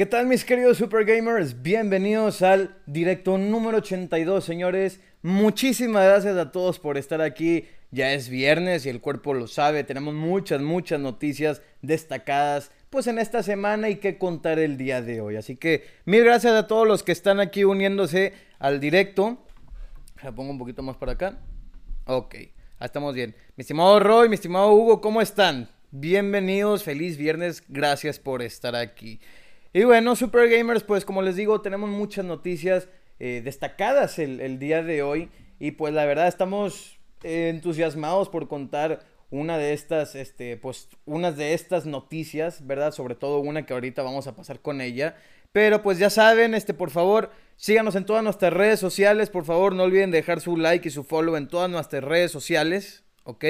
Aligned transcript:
¿Qué 0.00 0.06
tal 0.06 0.26
mis 0.26 0.46
queridos 0.46 0.78
Super 0.78 1.04
Gamers? 1.04 1.60
Bienvenidos 1.60 2.40
al 2.40 2.74
directo 2.86 3.36
número 3.36 3.76
82, 3.76 4.42
señores. 4.42 4.98
Muchísimas 5.20 6.06
gracias 6.06 6.38
a 6.38 6.52
todos 6.52 6.78
por 6.78 6.96
estar 6.96 7.20
aquí. 7.20 7.66
Ya 7.90 8.14
es 8.14 8.30
viernes 8.30 8.86
y 8.86 8.88
el 8.88 9.02
cuerpo 9.02 9.34
lo 9.34 9.46
sabe. 9.46 9.84
Tenemos 9.84 10.14
muchas, 10.14 10.62
muchas 10.62 11.00
noticias 11.00 11.60
destacadas 11.82 12.72
pues 12.88 13.08
en 13.08 13.18
esta 13.18 13.42
semana 13.42 13.90
y 13.90 13.96
qué 13.96 14.16
contar 14.16 14.58
el 14.58 14.78
día 14.78 15.02
de 15.02 15.20
hoy. 15.20 15.36
Así 15.36 15.56
que 15.56 15.84
mil 16.06 16.24
gracias 16.24 16.54
a 16.54 16.66
todos 16.66 16.88
los 16.88 17.02
que 17.02 17.12
están 17.12 17.38
aquí 17.38 17.64
uniéndose 17.64 18.32
al 18.58 18.80
directo. 18.80 19.44
La 20.22 20.32
pongo 20.32 20.50
un 20.50 20.58
poquito 20.58 20.82
más 20.82 20.96
para 20.96 21.12
acá. 21.12 21.40
Ok, 22.06 22.36
estamos 22.80 23.14
bien. 23.14 23.36
Mi 23.54 23.60
estimado 23.60 24.00
Roy, 24.00 24.30
mi 24.30 24.36
estimado 24.36 24.72
Hugo, 24.72 25.02
¿cómo 25.02 25.20
están? 25.20 25.68
Bienvenidos, 25.90 26.84
feliz 26.84 27.18
viernes, 27.18 27.62
gracias 27.68 28.18
por 28.18 28.40
estar 28.40 28.74
aquí. 28.74 29.20
Y 29.72 29.84
bueno, 29.84 30.16
Super 30.16 30.48
Gamers, 30.48 30.82
pues 30.82 31.04
como 31.04 31.22
les 31.22 31.36
digo, 31.36 31.60
tenemos 31.60 31.88
muchas 31.90 32.24
noticias 32.24 32.88
eh, 33.20 33.40
destacadas 33.44 34.18
el, 34.18 34.58
día 34.58 34.82
de 34.82 35.02
hoy. 35.02 35.28
Y 35.60 35.72
pues 35.72 35.94
la 35.94 36.04
verdad 36.06 36.26
estamos 36.26 36.98
entusiasmados 37.22 38.28
por 38.28 38.48
contar 38.48 39.00
una 39.30 39.58
de 39.58 39.72
estas, 39.72 40.16
este, 40.16 40.56
pues, 40.56 40.88
unas 41.04 41.36
de 41.36 41.54
estas 41.54 41.86
noticias, 41.86 42.66
¿verdad? 42.66 42.92
Sobre 42.92 43.14
todo 43.14 43.38
una 43.38 43.64
que 43.64 43.72
ahorita 43.72 44.02
vamos 44.02 44.26
a 44.26 44.34
pasar 44.34 44.60
con 44.60 44.80
ella. 44.80 45.16
Pero 45.52 45.82
pues 45.82 45.98
ya 45.98 46.10
saben, 46.10 46.54
este, 46.54 46.74
por 46.74 46.90
favor, 46.90 47.30
síganos 47.56 47.94
en 47.94 48.04
todas 48.04 48.24
nuestras 48.24 48.52
redes 48.52 48.80
sociales. 48.80 49.30
Por 49.30 49.44
favor, 49.44 49.74
no 49.74 49.84
olviden 49.84 50.10
dejar 50.10 50.40
su 50.40 50.56
like 50.56 50.88
y 50.88 50.90
su 50.90 51.04
follow 51.04 51.36
en 51.36 51.46
todas 51.46 51.70
nuestras 51.70 52.02
redes 52.02 52.32
sociales, 52.32 53.04
¿ok? 53.22 53.44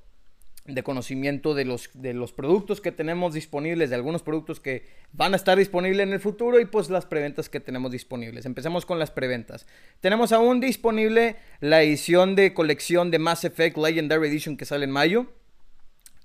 de 0.68 0.82
conocimiento 0.82 1.54
de 1.54 1.64
los, 1.64 1.90
de 1.94 2.14
los 2.14 2.32
productos 2.32 2.80
que 2.80 2.92
tenemos 2.92 3.34
disponibles, 3.34 3.90
de 3.90 3.96
algunos 3.96 4.22
productos 4.22 4.60
que 4.60 4.86
van 5.12 5.32
a 5.32 5.36
estar 5.36 5.58
disponibles 5.58 6.06
en 6.06 6.12
el 6.12 6.20
futuro 6.20 6.60
y 6.60 6.66
pues 6.66 6.90
las 6.90 7.06
preventas 7.06 7.48
que 7.48 7.58
tenemos 7.58 7.90
disponibles. 7.90 8.44
Empecemos 8.46 8.84
con 8.84 8.98
las 8.98 9.10
preventas. 9.10 9.66
Tenemos 10.00 10.30
aún 10.32 10.60
disponible 10.60 11.36
la 11.60 11.82
edición 11.82 12.36
de 12.36 12.52
colección 12.52 13.10
de 13.10 13.18
Mass 13.18 13.44
Effect 13.44 13.78
Legendary 13.78 14.28
Edition 14.28 14.56
que 14.56 14.66
sale 14.66 14.84
en 14.84 14.90
mayo. 14.90 15.26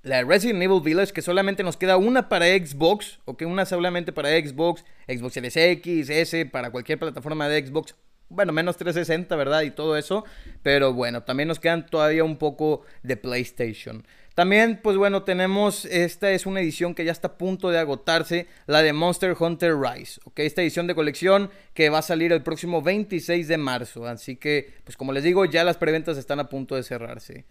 La 0.02 0.22
Resident 0.22 0.62
Evil 0.62 0.82
Village, 0.82 1.14
que 1.14 1.22
solamente 1.22 1.62
nos 1.62 1.78
queda 1.78 1.96
una 1.96 2.28
para 2.28 2.46
Xbox, 2.46 3.20
o 3.24 3.38
que 3.38 3.46
una 3.46 3.64
solamente 3.64 4.12
para 4.12 4.28
Xbox, 4.38 4.84
Xbox 5.08 5.32
Series 5.32 5.56
X, 5.56 6.10
S, 6.10 6.44
para 6.44 6.70
cualquier 6.70 6.98
plataforma 6.98 7.48
de 7.48 7.66
Xbox, 7.66 7.94
bueno, 8.28 8.52
menos 8.52 8.76
360, 8.76 9.34
¿verdad? 9.36 9.62
Y 9.62 9.70
todo 9.70 9.96
eso. 9.96 10.24
Pero 10.62 10.92
bueno, 10.92 11.22
también 11.22 11.48
nos 11.48 11.60
quedan 11.60 11.86
todavía 11.86 12.24
un 12.24 12.36
poco 12.36 12.82
de 13.02 13.16
PlayStation. 13.16 14.04
También, 14.34 14.80
pues 14.82 14.96
bueno, 14.96 15.22
tenemos, 15.22 15.84
esta 15.84 16.32
es 16.32 16.44
una 16.44 16.60
edición 16.60 16.96
que 16.96 17.04
ya 17.04 17.12
está 17.12 17.28
a 17.28 17.38
punto 17.38 17.70
de 17.70 17.78
agotarse, 17.78 18.48
la 18.66 18.82
de 18.82 18.92
Monster 18.92 19.36
Hunter 19.38 19.76
Rise, 19.78 20.20
¿ok? 20.24 20.40
Esta 20.40 20.60
edición 20.60 20.88
de 20.88 20.96
colección 20.96 21.50
que 21.72 21.88
va 21.88 21.98
a 21.98 22.02
salir 22.02 22.32
el 22.32 22.42
próximo 22.42 22.82
26 22.82 23.46
de 23.46 23.58
marzo, 23.58 24.06
así 24.08 24.34
que, 24.34 24.74
pues 24.82 24.96
como 24.96 25.12
les 25.12 25.22
digo, 25.22 25.44
ya 25.44 25.62
las 25.62 25.76
preventas 25.76 26.18
están 26.18 26.40
a 26.40 26.48
punto 26.48 26.74
de 26.74 26.82
cerrarse. 26.82 27.44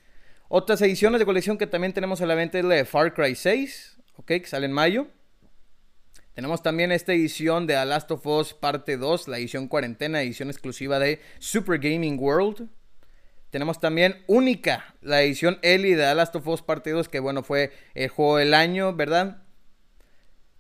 Otras 0.49 0.81
ediciones 0.81 1.19
de 1.19 1.25
colección 1.25 1.57
que 1.57 1.67
también 1.67 1.93
tenemos 1.93 2.19
a 2.19 2.25
la 2.25 2.35
venta 2.35 2.59
es 2.59 2.65
la 2.65 2.75
de 2.75 2.83
Far 2.83 3.13
Cry 3.13 3.33
6, 3.33 3.97
¿ok? 4.17 4.25
Que 4.25 4.45
sale 4.45 4.65
en 4.65 4.73
mayo. 4.73 5.07
Tenemos 6.33 6.63
también 6.63 6.91
esta 6.91 7.13
edición 7.13 7.67
de 7.67 7.75
The 7.75 7.85
Last 7.85 8.11
of 8.11 8.25
Us 8.25 8.53
Parte 8.53 8.97
2, 8.97 9.27
la 9.27 9.37
edición 9.37 9.67
cuarentena, 9.67 10.21
edición 10.21 10.49
exclusiva 10.49 10.99
de 10.99 11.21
Super 11.39 11.79
Gaming 11.79 12.17
World, 12.19 12.69
tenemos 13.53 13.79
también 13.79 14.23
única 14.25 14.95
la 15.01 15.21
edición 15.21 15.59
Eli 15.61 15.93
de 15.93 16.01
The 16.01 16.15
Last 16.15 16.35
of 16.35 16.47
Us 16.47 16.63
Parte 16.63 16.89
2, 16.89 17.07
que 17.07 17.19
bueno, 17.19 17.43
fue 17.43 17.71
el 17.93 18.09
juego 18.09 18.37
del 18.37 18.55
año, 18.55 18.95
¿verdad? 18.95 19.43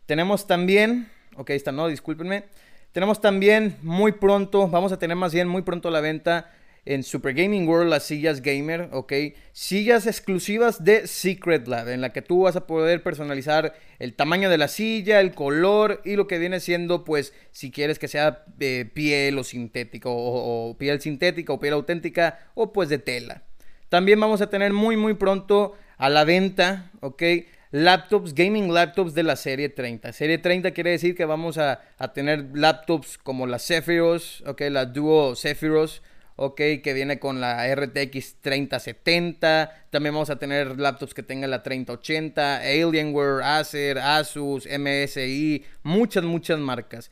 Tenemos 0.05 0.45
también, 0.45 1.09
ok, 1.35 1.49
esta 1.49 1.71
no, 1.71 1.87
discúlpenme. 1.87 2.43
Tenemos 2.91 3.19
también 3.19 3.79
muy 3.81 4.11
pronto, 4.11 4.67
vamos 4.67 4.91
a 4.91 4.99
tener 4.99 5.17
más 5.17 5.33
bien 5.33 5.47
muy 5.47 5.63
pronto 5.63 5.89
la 5.89 6.01
venta 6.01 6.51
en 6.85 7.03
Super 7.03 7.33
Gaming 7.33 7.67
World 7.67 7.89
las 7.89 8.03
sillas 8.03 8.41
gamer, 8.41 8.89
¿ok? 8.91 9.13
Sillas 9.53 10.05
exclusivas 10.05 10.83
de 10.83 11.07
Secret 11.07 11.67
Lab, 11.67 11.87
en 11.87 12.01
la 12.01 12.11
que 12.11 12.21
tú 12.21 12.41
vas 12.41 12.55
a 12.55 12.67
poder 12.67 13.01
personalizar 13.03 13.73
el 13.99 14.15
tamaño 14.15 14.49
de 14.49 14.57
la 14.57 14.67
silla, 14.67 15.21
el 15.21 15.33
color 15.33 16.01
y 16.03 16.15
lo 16.15 16.27
que 16.27 16.39
viene 16.39 16.59
siendo, 16.59 17.05
pues, 17.05 17.33
si 17.51 17.71
quieres 17.71 17.99
que 17.99 18.09
sea 18.09 18.43
de 18.57 18.85
piel 18.85 19.37
o 19.37 19.43
sintético, 19.43 20.11
o, 20.13 20.77
piel 20.77 20.99
sintética 20.99 21.53
o 21.53 21.59
piel 21.59 21.73
auténtica, 21.73 22.39
o 22.53 22.73
pues 22.73 22.89
de 22.89 22.99
tela. 22.99 23.43
También 23.87 24.19
vamos 24.19 24.41
a 24.41 24.49
tener 24.49 24.73
muy, 24.73 24.97
muy 24.97 25.13
pronto 25.13 25.75
a 25.97 26.09
la 26.09 26.25
venta, 26.25 26.91
¿ok? 26.99 27.23
Laptops, 27.71 28.35
gaming 28.35 28.71
laptops 28.71 29.15
de 29.15 29.23
la 29.23 29.35
serie 29.35 29.69
30. 29.69 30.11
Serie 30.13 30.37
30 30.37 30.71
quiere 30.71 30.91
decir 30.91 31.15
que 31.15 31.25
vamos 31.25 31.57
a, 31.57 31.81
a 31.97 32.13
tener 32.13 32.49
laptops 32.53 33.17
como 33.17 33.47
la 33.47 33.57
Sephiroth, 33.57 34.45
¿ok? 34.45 34.61
La 34.69 34.85
Duo 34.85 35.35
Sephiroth 35.35 36.01
ok, 36.35 36.55
que 36.55 36.93
viene 36.93 37.19
con 37.19 37.41
la 37.41 37.73
RTX 37.73 38.35
3070. 38.41 39.87
También 39.89 40.13
vamos 40.13 40.29
a 40.29 40.37
tener 40.37 40.79
laptops 40.79 41.13
que 41.13 41.23
tengan 41.23 41.51
la 41.51 41.63
3080, 41.63 42.57
Alienware, 42.57 43.43
Acer, 43.43 43.99
Asus, 43.99 44.67
MSI, 44.67 45.65
muchas, 45.83 46.23
muchas 46.23 46.59
marcas. 46.59 47.11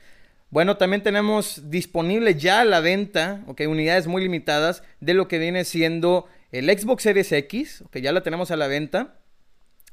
Bueno, 0.50 0.76
también 0.76 1.02
tenemos 1.02 1.70
disponible 1.70 2.36
ya 2.36 2.62
a 2.62 2.66
la 2.66 2.82
venta, 2.82 3.42
ok, 3.48 3.62
unidades 3.68 4.08
muy 4.08 4.22
limitadas 4.22 4.84
de 5.00 5.14
lo 5.14 5.30
que 5.30 5.40
viene 5.40 5.64
siendo 5.64 6.28
el 6.52 6.70
Xbox 6.70 7.04
Series 7.04 7.32
X, 7.32 7.86
que 7.90 8.02
ya 8.02 8.12
la 8.12 8.22
tenemos 8.22 8.52
a 8.52 8.58
la 8.58 8.68
venta. 8.68 9.16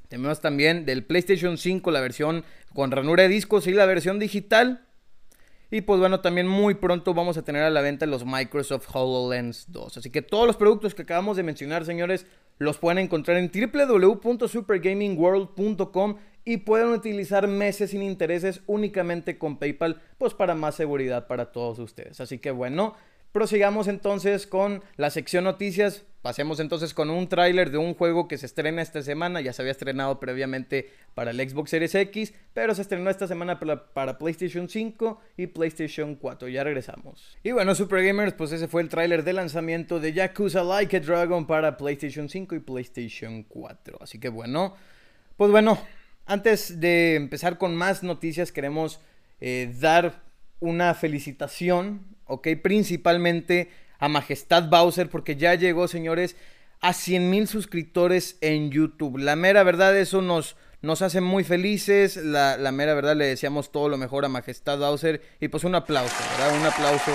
Tenemos 0.09 0.41
también 0.41 0.85
del 0.85 1.05
PlayStation 1.05 1.59
5 1.59 1.91
la 1.93 2.01
versión 2.01 2.45
con 2.75 2.91
ranura 2.91 3.23
de 3.23 3.29
discos 3.29 3.69
y 3.69 3.73
la 3.73 3.87
versión 3.87 4.19
digital. 4.19 4.88
Y 5.71 5.83
pues 5.83 6.01
bueno, 6.01 6.21
también 6.21 6.49
muy 6.49 6.75
pronto 6.75 7.13
vamos 7.13 7.37
a 7.37 7.43
tener 7.43 7.63
a 7.63 7.69
la 7.71 7.83
venta 7.83 8.07
los 8.07 8.25
Microsoft 8.25 8.89
HoloLens 8.93 9.71
2. 9.71 9.99
Así 9.99 10.11
que 10.11 10.23
todos 10.23 10.47
los 10.47 10.57
productos 10.57 10.95
que 10.95 11.03
acabamos 11.03 11.37
de 11.37 11.43
mencionar, 11.43 11.85
señores, 11.85 12.25
los 12.59 12.79
pueden 12.79 12.97
encontrar 12.99 13.37
en 13.37 13.51
www.supergamingworld.com 13.53 16.17
y 16.45 16.57
pueden 16.59 16.89
utilizar 16.89 17.47
meses 17.47 17.91
sin 17.91 18.03
intereses 18.03 18.63
únicamente 18.67 19.37
con 19.37 19.59
PayPal, 19.59 20.01
pues 20.17 20.33
para 20.33 20.55
más 20.55 20.75
seguridad 20.75 21.27
para 21.27 21.53
todos 21.53 21.79
ustedes. 21.79 22.19
Así 22.21 22.39
que 22.39 22.51
bueno, 22.51 22.97
Prosigamos 23.33 23.89
entonces 23.89 24.47
con 24.47 24.83
la 24.97 25.11
sección 25.11 25.45
noticias. 25.45 26.05
Pasemos 26.23 26.59
entonces 26.59 26.95
con 26.95 27.11
un 27.11 27.29
tráiler 27.29 27.71
de 27.71 27.79
un 27.79 27.95
juego 27.95 28.27
que 28.27 28.39
se 28.39 28.47
estrena 28.47 28.83
esta 28.83 29.03
semana. 29.03 29.41
Ya 29.41 29.53
se 29.53 29.63
había 29.63 29.73
estrenado 29.73 30.19
previamente 30.19 30.91
para 31.15 31.31
el 31.31 31.49
Xbox 31.49 31.71
Series 31.71 31.95
X, 31.95 32.35
pero 32.55 32.75
se 32.75 32.83
estrenó 32.83 33.09
esta 33.09 33.29
semana 33.29 33.61
para, 33.61 34.19
PlayStation 34.19 34.69
5 34.69 35.21
y 35.37 35.47
PlayStation 35.47 36.17
4. 36.17 36.49
Ya 36.49 36.65
regresamos. 36.65 37.39
Y 37.45 37.53
bueno, 37.53 37.75
Super 37.75 38.05
Gamers, 38.05 38.35
pues 38.35 38.51
ese 38.51 38.67
fue 38.67 38.83
el 38.83 38.89
tráiler 38.89 39.23
de 39.23 39.33
lanzamiento 39.33 40.01
de 40.01 40.13
Yakuza 40.13 40.65
Like 40.65 40.97
a 40.97 41.01
Dragon 41.01 41.47
para 41.47 41.77
PlayStation 41.77 42.29
5 42.29 42.57
y 42.57 42.59
PlayStation 42.61 43.45
4. 43.45 43.99
Así 44.01 44.19
que 44.19 44.29
bueno, 44.29 44.75
pues 45.37 45.53
bueno, 45.53 45.79
antes 46.27 46.81
de 46.81 47.15
empezar 47.15 47.59
con 47.59 47.77
más 47.77 48.03
noticias, 48.03 48.51
queremos 48.51 49.01
eh, 49.41 49.73
dar 49.79 50.23
una 50.59 50.95
felicitación 50.95 52.19
¿ok? 52.29 52.49
Principalmente 52.63 53.71
a 53.99 54.09
Majestad 54.09 54.69
Bowser, 54.69 55.11
porque 55.11 55.37
ya 55.37 55.55
llegó, 55.55 55.89
señores, 55.89 56.37
a 56.81 56.93
100 56.93 57.31
mil 57.31 57.49
suscriptores 57.49 58.39
en 58.41 58.71
YouTube. 58.71 59.19
La 59.19 59.37
mera 59.37 59.63
verdad, 59.63 59.97
eso 59.97 60.23
nos, 60.23 60.57
nos 60.81 61.03
hace 61.03 61.21
muy 61.21 61.45
felices. 61.45 62.17
La, 62.17 62.57
la, 62.57 62.73
mera 62.73 62.95
verdad, 62.95 63.17
le 63.17 63.27
deseamos 63.27 63.73
todo 63.73 63.89
lo 63.89 63.97
mejor 63.97 64.25
a 64.25 64.29
Majestad 64.29 64.79
Bowser. 64.79 65.23
Y 65.41 65.49
pues 65.49 65.65
un 65.65 65.75
aplauso, 65.75 66.15
¿verdad? 66.39 66.59
Un 66.61 66.67
aplauso 66.67 67.13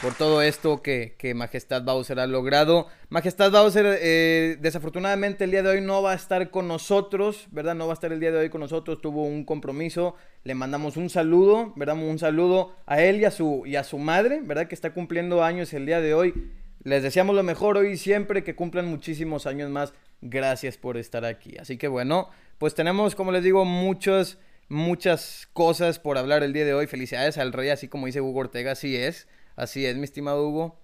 por 0.00 0.14
todo 0.14 0.40
esto 0.40 0.82
que, 0.82 1.14
Majestad 1.34 1.82
Bowser 1.82 2.20
ha 2.20 2.26
logrado. 2.26 2.86
Majestad 3.10 3.50
Bowser, 3.50 3.98
eh, 4.00 4.56
desafortunadamente 4.60 5.44
el 5.44 5.50
día 5.50 5.62
de 5.62 5.70
hoy 5.70 5.80
no 5.80 6.02
va 6.02 6.12
a 6.12 6.14
estar 6.14 6.50
con 6.50 6.68
nosotros, 6.68 7.48
¿verdad? 7.50 7.74
No 7.74 7.86
va 7.86 7.92
a 7.92 7.94
estar 7.94 8.12
el 8.12 8.20
día 8.20 8.32
de 8.32 8.38
hoy 8.38 8.48
con 8.48 8.60
nosotros, 8.60 9.00
tuvo 9.02 9.24
un 9.24 9.44
compromiso. 9.44 10.14
Le 10.44 10.54
mandamos 10.54 10.96
un 10.96 11.10
saludo, 11.10 11.72
¿verdad? 11.76 11.96
Un 11.96 12.18
saludo 12.18 12.74
a 12.86 13.02
él 13.02 13.20
y 13.20 13.24
a 13.26 13.30
su, 13.30 13.64
y 13.66 13.76
a 13.76 13.84
su 13.84 13.98
madre, 13.98 14.40
¿verdad? 14.42 14.68
Que 14.68 14.74
está 14.74 14.94
cumpliendo 14.94 15.44
años 15.44 15.72
el 15.74 15.84
día 15.84 16.00
de 16.00 16.14
hoy. 16.14 16.50
Les 16.82 17.02
deseamos 17.02 17.36
lo 17.36 17.42
mejor 17.42 17.76
hoy 17.76 17.92
y 17.92 17.96
siempre, 17.98 18.42
que 18.42 18.54
cumplan 18.54 18.86
muchísimos 18.86 19.46
años 19.46 19.70
más. 19.70 19.92
Gracias 20.22 20.78
por 20.78 20.96
estar 20.96 21.26
aquí. 21.26 21.58
Así 21.58 21.76
que 21.76 21.88
bueno, 21.88 22.30
pues 22.56 22.74
tenemos, 22.74 23.14
como 23.14 23.32
les 23.32 23.44
digo, 23.44 23.66
muchas, 23.66 24.38
muchas 24.68 25.48
cosas 25.52 25.98
por 25.98 26.16
hablar 26.16 26.42
el 26.42 26.54
día 26.54 26.64
de 26.64 26.72
hoy. 26.72 26.86
Felicidades 26.86 27.36
al 27.36 27.52
rey, 27.52 27.68
así 27.68 27.88
como 27.88 28.06
dice 28.06 28.22
Hugo 28.22 28.40
Ortega, 28.40 28.72
así 28.72 28.96
es. 28.96 29.28
Así 29.60 29.84
es, 29.84 29.94
mi 29.94 30.04
estimado 30.04 30.48
Hugo. 30.48 30.80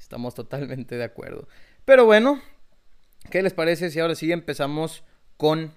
Estamos 0.00 0.34
totalmente 0.34 0.96
de 0.96 1.04
acuerdo. 1.04 1.46
Pero 1.84 2.06
bueno, 2.06 2.42
¿qué 3.30 3.40
les 3.40 3.54
parece 3.54 3.88
si 3.88 4.00
ahora 4.00 4.16
sí 4.16 4.32
empezamos 4.32 5.04
con 5.36 5.72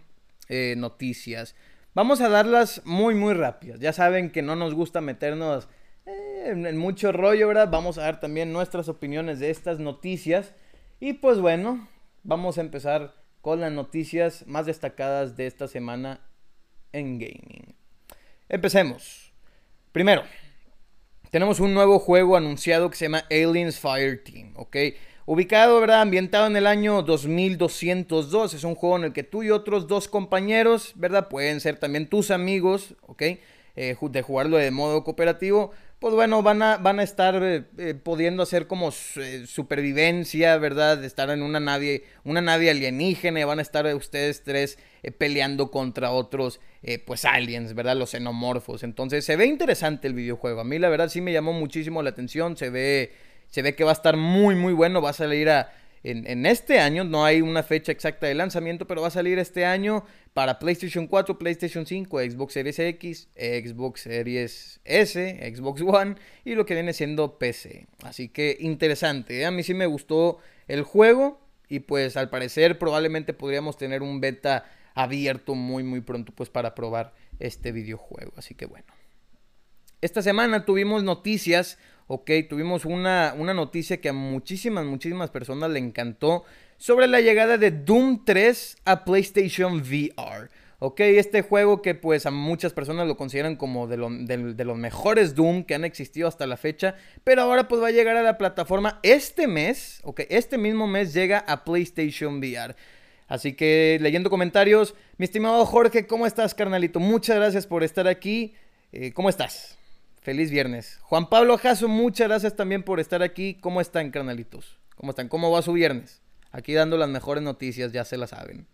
eh, 0.50 0.74
noticias? 0.76 1.56
Vamos 1.94 2.22
a 2.22 2.30
darlas 2.30 2.82
muy, 2.86 3.14
muy 3.14 3.36
rápidas. 3.36 3.80
Ya 3.80 3.94
saben 3.94 4.32
que 4.32 4.42
no 4.42 4.56
nos 4.56 4.74
gusta 4.74 5.00
meternos 5.00 5.68
eh, 6.08 6.46
en, 6.48 6.76
mucho 6.76 7.12
rollo, 7.12 7.48
¿verdad? 7.48 7.70
Vamos 7.70 8.00
a 8.00 8.02
dar 8.02 8.20
también 8.20 8.52
nuestras 8.52 8.90
opiniones 8.90 9.40
de 9.40 9.52
estas 9.52 9.78
noticias. 9.78 10.56
Y 11.00 11.14
pues 11.14 11.38
bueno, 11.38 11.88
vamos 12.24 12.58
a 12.58 12.62
empezar 12.62 13.14
con 13.42 13.62
las 13.62 13.72
noticias 13.72 14.48
más 14.48 14.66
destacadas 14.66 15.38
de 15.38 15.46
esta 15.46 15.68
semana 15.68 16.20
en 16.94 17.20
gaming. 17.20 17.76
Empecemos. 18.50 19.32
Primero, 19.92 20.24
tenemos 21.34 21.60
un 21.60 21.74
nuevo 21.74 21.98
juego 21.98 22.38
anunciado 22.38 22.92
que 22.92 22.96
se 22.96 23.06
llama 23.06 23.26
Aliens 23.32 23.80
Fireteam, 23.80 24.54
¿ok? 24.56 24.78
Ubicado, 25.26 25.80
¿verdad? 25.82 26.02
Ambientado 26.02 26.46
en 26.46 26.56
el 26.56 26.68
año 26.68 27.02
2202. 27.02 28.54
Es 28.54 28.64
un 28.64 28.76
juego 28.76 28.98
en 28.98 29.06
el 29.06 29.14
que 29.14 29.24
tú 29.24 29.42
y 29.42 29.50
otros 29.50 29.88
dos 29.88 30.08
compañeros, 30.08 30.92
¿verdad? 30.94 31.30
Pueden 31.30 31.60
ser 31.60 31.80
también 31.80 32.08
tus 32.08 32.30
amigos, 32.30 32.94
¿ok? 33.08 33.24
Eh, 33.76 33.98
de 34.00 34.22
jugarlo 34.22 34.58
de 34.58 34.70
modo 34.70 35.04
cooperativo 35.04 35.72
pues 36.04 36.16
bueno, 36.16 36.44
van 36.44 36.62
a, 36.62 36.76
van 36.76 37.00
a 37.00 37.04
estar 37.04 37.42
eh, 37.42 37.64
eh, 37.78 37.94
pudiendo 37.94 38.44
hacer 38.44 38.68
como 38.68 38.90
eh, 39.16 39.46
supervivencia, 39.48 40.58
¿verdad? 40.58 40.98
De 40.98 41.08
estar 41.08 41.30
en 41.30 41.42
una 41.42 41.62
nave, 41.62 42.04
una 42.26 42.42
nave 42.42 42.70
alienígena, 42.70 43.46
van 43.46 43.60
a 43.60 43.62
estar 43.62 43.86
ustedes 43.96 44.44
tres 44.44 44.78
peleando 45.18 45.72
contra 45.72 46.12
otros, 46.12 46.60
pues 47.06 47.24
aliens, 47.24 47.74
¿verdad? 47.74 47.96
Los 47.96 48.10
xenomorfos. 48.10 48.84
Entonces 48.84 49.24
se 49.24 49.38
ve 49.38 49.46
interesante 49.46 50.10
el 50.10 50.14
videojuego. 50.14 50.60
A 50.60 50.66
mí 50.66 50.78
la 50.78 50.90
verdad 50.90 51.08
sí 51.08 51.22
me 51.22 51.32
llamó 51.32 51.54
muchísimo 51.54 52.04
la 52.04 52.10
atención, 52.10 52.58
se 52.58 52.70
ve, 52.70 53.14
se 53.48 53.62
ve 53.62 53.74
que 53.74 53.86
va 53.86 53.92
a 53.92 53.94
estar 53.94 54.18
muy, 54.18 54.56
muy 54.56 54.74
bueno, 54.74 55.02
va 55.02 55.12
a 55.12 55.14
salir 55.14 55.50
a 55.50 55.72
en, 56.04 56.46
este 56.46 56.80
año, 56.80 57.06
no 57.06 57.24
hay 57.24 57.42
una 57.42 57.64
fecha 57.64 57.94
exacta 57.94 58.28
de 58.28 58.34
lanzamiento, 58.34 58.86
pero 58.86 59.02
va 59.02 59.08
a 59.08 59.12
salir 59.12 59.40
este 59.40 59.66
año 59.66 60.04
para 60.34 60.60
PlayStation 60.60 61.08
4, 61.08 61.40
PlayStation 61.40 61.86
5, 61.86 62.20
Xbox 62.20 62.54
Series 62.54 62.80
X, 62.80 63.30
Xbox 63.36 64.02
Series 64.02 64.82
S, 64.84 65.54
Xbox 65.56 65.82
One 65.82 66.16
y 66.44 66.56
lo 66.56 66.66
que 66.66 66.74
viene 66.74 66.92
siendo 66.92 67.40
PC. 67.40 67.88
Así 68.04 68.28
que 68.28 68.58
interesante, 68.60 69.40
¿eh? 69.40 69.46
a 69.46 69.52
mí 69.52 69.64
sí 69.64 69.74
me 69.74 69.86
gustó 69.86 70.40
el 70.68 70.84
juego 70.84 71.40
y 71.70 71.80
pues 71.80 72.18
al 72.18 72.30
parecer 72.30 72.78
probablemente 72.78 73.34
podríamos 73.34 73.78
tener 73.78 74.02
un 74.02 74.20
beta 74.20 74.66
abierto 74.96 75.56
muy 75.56 75.84
muy 75.84 76.02
pronto 76.02 76.34
pues 76.36 76.50
para 76.50 76.76
probar 76.76 77.14
este 77.40 77.72
videojuego. 77.72 78.34
Así 78.36 78.56
que 78.56 78.66
bueno. 78.66 78.88
Esta 80.02 80.22
semana 80.22 80.66
tuvimos 80.66 81.02
noticias 81.02 81.78
ok, 82.08 82.32
tuvimos 82.50 82.86
una, 82.86 83.34
una 83.38 83.54
noticia 83.54 84.02
que 84.02 84.10
a 84.10 84.14
muchísimas, 84.14 84.86
muchísimas 84.86 85.30
personas 85.30 85.72
le 85.72 85.80
encantó 85.80 86.44
sobre 86.78 87.08
la 87.08 87.22
llegada 87.22 87.58
de 87.58 87.72
Doom 87.72 88.26
3 88.26 88.78
a 88.86 89.06
PlayStation 89.06 89.82
VR. 89.82 90.50
Ok, 90.80 91.00
este 91.00 91.44
juego 91.44 91.82
que 91.82 91.96
pues 91.96 92.26
a 92.26 92.32
muchas 92.32 92.74
personas 92.74 93.08
lo 93.08 93.16
consideran 93.16 93.56
como 93.56 93.88
de, 93.88 93.96
de, 93.96 94.66
los 94.66 94.78
mejores 94.78 95.34
Doom 95.34 95.64
que 95.64 95.76
han 95.76 95.86
existido 95.86 96.28
hasta 96.28 96.46
la 96.46 96.58
fecha, 96.58 96.96
pero 97.24 97.44
ahora 97.44 97.70
pues 97.70 97.82
va 97.82 97.88
a 97.88 97.92
llegar 97.92 98.18
a 98.18 98.22
la 98.22 98.38
plataforma 98.38 99.00
este 99.02 99.48
mes, 99.48 100.02
ok, 100.04 100.24
este 100.28 100.58
mismo 100.58 100.86
mes 100.86 101.14
llega 101.14 101.40
a 101.40 101.64
PlayStation 101.64 102.40
VR. 102.40 102.76
Así 103.30 103.54
que 103.54 103.98
leyendo 104.02 104.30
comentarios, 104.30 104.94
mi 105.18 105.24
estimado 105.24 105.66
Jorge, 105.66 106.06
¿cómo 106.06 106.28
estás 106.28 106.54
carnalito? 106.54 107.00
Muchas 107.00 107.38
gracias 107.38 107.66
por 107.66 107.86
estar 107.86 108.10
aquí. 108.10 108.54
Eh, 108.92 109.14
¿Cómo 109.14 109.30
estás? 109.30 109.78
Feliz 110.24 110.52
viernes. 110.52 111.00
Juan 111.02 111.28
Pablo 111.28 111.58
Jasso, 111.58 111.90
muchas 111.90 112.30
gracias 112.30 112.56
también 112.56 112.84
por 112.84 113.02
estar 113.02 113.22
aquí. 113.22 113.56
¿Cómo 113.56 113.82
están, 113.82 114.10
carnalitos? 114.10 114.80
¿Cómo 114.96 115.10
están? 115.10 115.28
¿Cómo 115.28 115.52
va 115.52 115.62
su 115.62 115.74
viernes? 115.74 116.22
Aquí 116.54 116.72
dando 116.72 116.98
las 116.98 117.10
mejores 117.10 117.44
noticias, 117.44 117.92
ya 117.92 118.06
se 118.06 118.16
las 118.16 118.30
saben. 118.30 118.66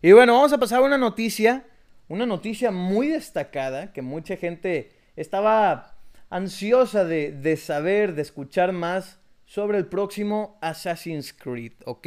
Y 0.00 0.12
bueno, 0.12 0.32
vamos 0.32 0.54
a 0.54 0.58
pasar 0.58 0.78
a 0.78 0.82
una 0.86 0.96
noticia, 0.96 1.66
una 2.08 2.24
noticia 2.24 2.70
muy 2.70 3.08
destacada 3.08 3.92
que 3.92 4.00
mucha 4.00 4.38
gente 4.38 4.92
estaba 5.14 5.98
ansiosa 6.30 7.04
de, 7.04 7.56
saber, 7.58 8.14
de 8.14 8.22
escuchar 8.22 8.72
más 8.72 9.18
sobre 9.44 9.76
el 9.76 9.88
próximo 9.88 10.58
Assassin's 10.62 11.34
Creed, 11.34 11.72
¿ok? 11.84 12.06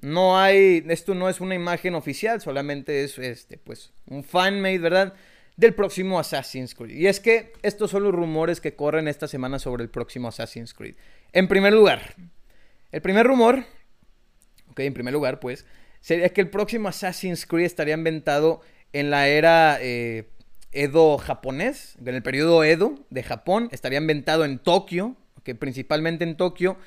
No 0.00 0.38
hay, 0.38 0.82
esto 0.88 1.14
no 1.14 1.28
es 1.28 1.42
una 1.42 1.54
imagen 1.54 1.94
oficial, 1.94 2.40
solamente 2.40 3.04
es 3.04 3.18
este, 3.18 3.58
pues, 3.58 3.92
un 4.06 4.24
fanmade, 4.24 4.78
¿verdad? 4.78 5.14
Del 5.56 5.74
próximo 5.74 6.18
Assassin's 6.18 6.74
Creed. 6.74 6.96
Y 6.96 7.06
es 7.06 7.20
que 7.20 7.52
estos 7.62 7.90
son 7.90 8.04
los 8.04 8.14
rumores 8.14 8.60
que 8.60 8.74
corren 8.74 9.08
esta 9.08 9.28
semana 9.28 9.58
sobre 9.58 9.84
el 9.84 9.90
próximo 9.90 10.28
Assassin's 10.28 10.74
Creed. 10.74 10.94
En 11.32 11.48
primer 11.48 11.72
lugar, 11.72 12.14
el 12.90 13.02
primer 13.02 13.26
rumor, 13.26 13.64
ok, 14.70 14.80
en 14.80 14.94
primer 14.94 15.12
lugar, 15.12 15.40
pues, 15.40 15.66
sería 16.00 16.28
que 16.30 16.40
el 16.40 16.50
próximo 16.50 16.88
Assassin's 16.88 17.46
Creed 17.46 17.66
estaría 17.66 17.94
inventado 17.94 18.60
en 18.92 19.10
la 19.10 19.28
era 19.28 19.78
eh, 19.80 20.28
Edo 20.72 21.18
japonés, 21.18 21.96
en 22.04 22.14
el 22.14 22.22
periodo 22.22 22.64
Edo 22.64 22.94
de 23.10 23.22
Japón, 23.22 23.68
estaría 23.72 23.98
inventado 23.98 24.44
en 24.44 24.58
Tokio, 24.58 25.16
okay, 25.38 25.54
principalmente 25.54 26.24
en 26.24 26.36
Tokio, 26.36 26.78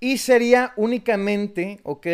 y 0.00 0.18
sería 0.18 0.72
únicamente, 0.76 1.80
ok, 1.82 2.06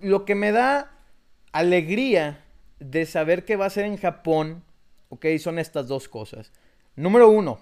Lo 0.02 0.26
que 0.26 0.36
me 0.36 0.52
da 0.52 0.92
alegría 1.52 2.46
de 2.80 3.06
saber 3.06 3.46
que 3.46 3.56
va 3.56 3.66
a 3.66 3.70
ser 3.70 3.86
en 3.86 3.98
Japón, 3.98 4.64
ok, 5.10 5.26
son 5.40 5.60
estas 5.60 5.88
dos 5.88 6.08
cosas. 6.08 6.52
Número 6.96 7.30
uno, 7.30 7.60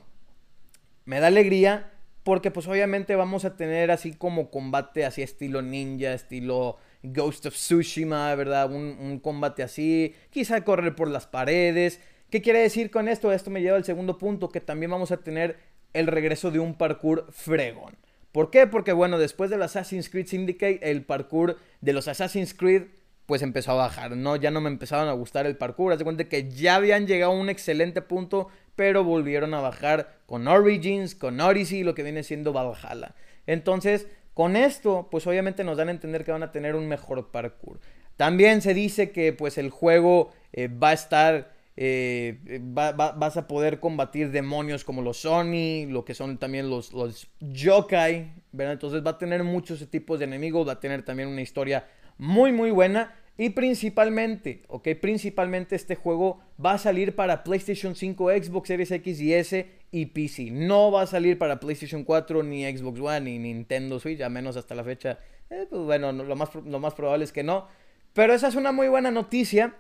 me 1.05 1.19
da 1.19 1.27
alegría 1.27 1.91
porque 2.23 2.51
pues 2.51 2.67
obviamente 2.67 3.15
vamos 3.15 3.45
a 3.45 3.55
tener 3.55 3.89
así 3.89 4.13
como 4.13 4.51
combate 4.51 5.05
así 5.05 5.21
estilo 5.21 5.61
ninja, 5.61 6.13
estilo 6.13 6.77
Ghost 7.13 7.45
of 7.45 7.53
Tsushima, 7.53 8.33
¿verdad? 8.35 8.71
Un, 8.71 9.19
combate 9.19 9.63
así, 9.63 10.13
quizá 10.29 10.63
correr 10.63 10.95
por 10.95 11.09
las 11.09 11.27
paredes. 11.27 11.99
¿Qué 12.29 12.41
quiere 12.41 12.59
decir 12.59 12.91
con 12.91 13.07
esto? 13.07 13.31
Esto 13.31 13.49
me 13.49 13.61
lleva 13.61 13.77
al 13.77 13.85
segundo 13.85 14.17
punto, 14.17 14.49
que 14.49 14.61
también 14.61 14.91
vamos 14.91 15.11
a 15.11 15.17
tener 15.17 15.57
el 15.93 16.07
regreso 16.07 16.51
de 16.51 16.59
un 16.59 16.75
parkour 16.75 17.27
fregón. 17.31 17.95
¿Por 18.31 18.51
qué? 18.51 18.67
Porque 18.67 18.93
bueno, 18.93 19.17
después 19.17 19.49
del 19.49 19.63
Assassin's 19.63 20.09
Creed 20.09 20.27
Syndicate, 20.27 20.79
el 20.81 21.03
parkour 21.03 21.57
de 21.81 21.93
los 21.93 22.07
Assassin's 22.07 22.53
Creed 22.53 22.83
pues 23.27 23.41
empezó 23.41 23.71
a 23.71 23.75
bajar, 23.75 24.15
¿no? 24.15 24.37
Ya 24.37 24.51
no 24.51 24.61
me 24.61 24.69
empezaron 24.69 25.09
a 25.09 25.11
gustar 25.11 25.45
el 25.45 25.57
parkour, 25.57 25.91
haz 25.91 25.99
de 25.99 26.05
cuenta 26.05 26.29
que 26.29 26.49
ya 26.49 26.75
habían 26.75 27.07
llegado 27.07 27.33
a 27.33 27.35
un 27.35 27.49
excelente 27.49 28.01
punto, 28.01 28.47
pero 28.77 29.03
volvieron 29.03 29.53
a 29.53 29.59
bajar 29.59 30.19
con 30.25 30.47
Origins, 30.47 31.13
con 31.13 31.39
Odyssey, 31.41 31.83
lo 31.83 31.93
que 31.93 32.03
viene 32.03 32.23
siendo 32.23 32.53
Valhalla. 32.53 33.15
Entonces, 33.45 34.07
con 34.38 34.56
esto, 34.56 35.08
pues 35.10 35.25
obviamente 35.25 35.63
nos 35.63 35.77
dan 35.77 35.88
a 35.88 35.91
entender 35.91 36.24
que 36.24 36.32
van 36.32 36.44
a 36.44 36.51
tener 36.51 36.75
un 36.75 36.88
mejor 36.88 37.32
parkour. 37.32 37.79
También 38.17 38.62
se 38.62 38.75
dice 38.75 39.10
que 39.10 39.34
pues 39.34 39.58
el 39.58 39.72
juego 39.72 40.29
eh, 40.53 40.67
va 40.67 40.89
a 40.89 40.94
estar, 40.94 41.56
eh, 41.75 42.38
vas 42.70 43.36
a 43.36 43.48
poder 43.48 43.79
combatir 43.79 44.29
demonios 44.29 44.84
como 44.84 45.01
los 45.01 45.22
Sony, 45.22 45.88
lo 45.89 46.06
que 46.06 46.13
son 46.13 46.38
también 46.38 46.70
los, 46.70 46.94
los 46.94 47.29
Yokai, 47.39 48.32
¿verdad? 48.51 48.74
Entonces 48.74 49.03
va 49.03 49.10
a 49.10 49.17
tener 49.17 49.44
muchos 49.44 49.89
tipos 49.89 50.20
de 50.20 50.25
enemigos, 50.25 50.67
va 50.67 50.74
a 50.74 50.79
tener 50.79 51.03
también 51.03 51.29
una 51.29 51.41
historia 51.41 51.88
muy 52.20 52.51
muy 52.51 52.70
buena. 52.70 53.15
Y 53.38 53.51
principalmente, 53.51 54.63
ok, 54.67 54.89
principalmente 55.00 55.75
este 55.75 55.96
juego 55.96 56.39
va 56.63 56.74
a 56.74 56.77
salir 56.79 57.15
para 57.15 57.44
PlayStation 57.44 57.96
5, 57.96 58.32
Xbox 58.32 58.67
Series 58.67 58.91
X 58.91 59.22
y 59.22 59.34
S 59.34 59.67
y 59.91 60.06
PC. 60.08 60.50
No 60.51 60.91
va 60.91 61.03
a 61.03 61.08
salir 61.08 61.38
para 61.38 61.60
PlayStation 61.60 62.03
4, 62.03 62.41
ni 62.41 62.65
Xbox 62.65 63.00
One, 63.00 63.22
ni 63.22 63.38
Nintendo 63.38 64.00
Switch, 64.00 64.22
a 64.22 64.29
menos 64.29 64.58
hasta 64.58 64.74
la 64.74 64.84
fecha. 64.84 65.20
Eh, 65.51 65.67
pues 65.70 65.84
bueno, 65.84 66.12
lo 66.12 66.36
más, 66.36 66.50
lo 66.56 66.79
más 66.79 66.96
probable 66.96 67.25
es 67.25 67.32
que 67.32 67.44
no. 67.44 67.67
Pero 68.13 68.34
esa 68.34 68.48
es 68.48 68.56
una 68.56 68.72
muy 68.72 68.88
buena 68.88 69.12
noticia 69.12 69.75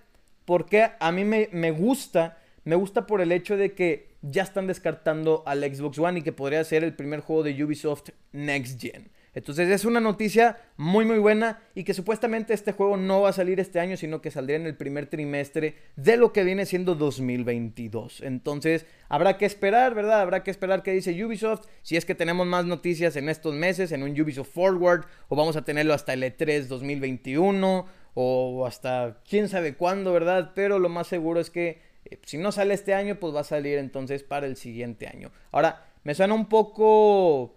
porque 0.45 0.91
a 0.99 1.11
mí 1.11 1.23
me, 1.23 1.49
me 1.51 1.71
gusta, 1.71 2.37
me 2.63 2.75
gusta 2.75 3.07
por 3.07 3.21
el 3.21 3.31
hecho 3.31 3.57
de 3.57 3.73
que 3.73 4.15
ya 4.21 4.43
están 4.43 4.67
descartando 4.67 5.41
al 5.47 5.63
Xbox 5.63 5.97
One 5.97 6.19
y 6.19 6.21
que 6.21 6.31
podría 6.31 6.63
ser 6.63 6.83
el 6.83 6.95
primer 6.95 7.21
juego 7.21 7.41
de 7.41 7.63
Ubisoft 7.63 8.09
Next 8.31 8.79
Gen. 8.79 9.09
Entonces 9.37 9.69
es 9.69 9.85
una 9.85 9.99
noticia 9.99 10.57
muy 10.77 11.05
muy 11.05 11.19
buena 11.19 11.59
y 11.75 11.83
que 11.83 11.93
supuestamente 11.93 12.55
este 12.55 12.71
juego 12.71 12.97
no 12.97 13.21
va 13.21 13.29
a 13.29 13.33
salir 13.33 13.59
este 13.59 13.79
año, 13.79 13.95
sino 13.95 14.19
que 14.19 14.31
saldría 14.31 14.55
en 14.55 14.65
el 14.65 14.75
primer 14.75 15.05
trimestre 15.05 15.75
de 15.95 16.17
lo 16.17 16.33
que 16.33 16.43
viene 16.43 16.65
siendo 16.65 16.95
2022. 16.95 18.21
Entonces 18.21 18.87
habrá 19.09 19.37
que 19.37 19.45
esperar, 19.45 19.93
¿verdad? 19.93 20.21
Habrá 20.21 20.41
que 20.41 20.49
esperar 20.49 20.81
qué 20.81 20.91
dice 20.91 21.23
Ubisoft, 21.23 21.67
si 21.83 21.97
es 21.97 22.03
que 22.03 22.15
tenemos 22.15 22.47
más 22.47 22.65
noticias 22.65 23.15
en 23.15 23.29
estos 23.29 23.53
meses, 23.53 23.91
en 23.91 24.01
un 24.01 24.19
Ubisoft 24.19 24.49
Forward, 24.49 25.05
o 25.29 25.35
vamos 25.35 25.55
a 25.55 25.63
tenerlo 25.63 25.93
hasta 25.93 26.13
el 26.13 26.23
E3 26.23 26.65
2021, 26.65 27.85
o 28.15 28.65
hasta 28.65 29.21
quién 29.29 29.49
sabe 29.49 29.75
cuándo, 29.75 30.13
¿verdad? 30.13 30.53
Pero 30.55 30.79
lo 30.79 30.89
más 30.89 31.05
seguro 31.05 31.39
es 31.39 31.51
que 31.51 31.79
eh, 32.05 32.17
si 32.25 32.39
no 32.39 32.51
sale 32.51 32.73
este 32.73 32.95
año, 32.95 33.19
pues 33.19 33.35
va 33.35 33.41
a 33.41 33.43
salir 33.43 33.77
entonces 33.77 34.23
para 34.23 34.47
el 34.47 34.55
siguiente 34.55 35.05
año. 35.05 35.31
Ahora, 35.51 35.85
me 36.03 36.15
suena 36.15 36.33
un 36.33 36.49
poco 36.49 37.56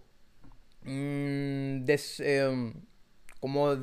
Mm, 0.83 1.85
em, 2.21 2.75
como, 3.41 3.77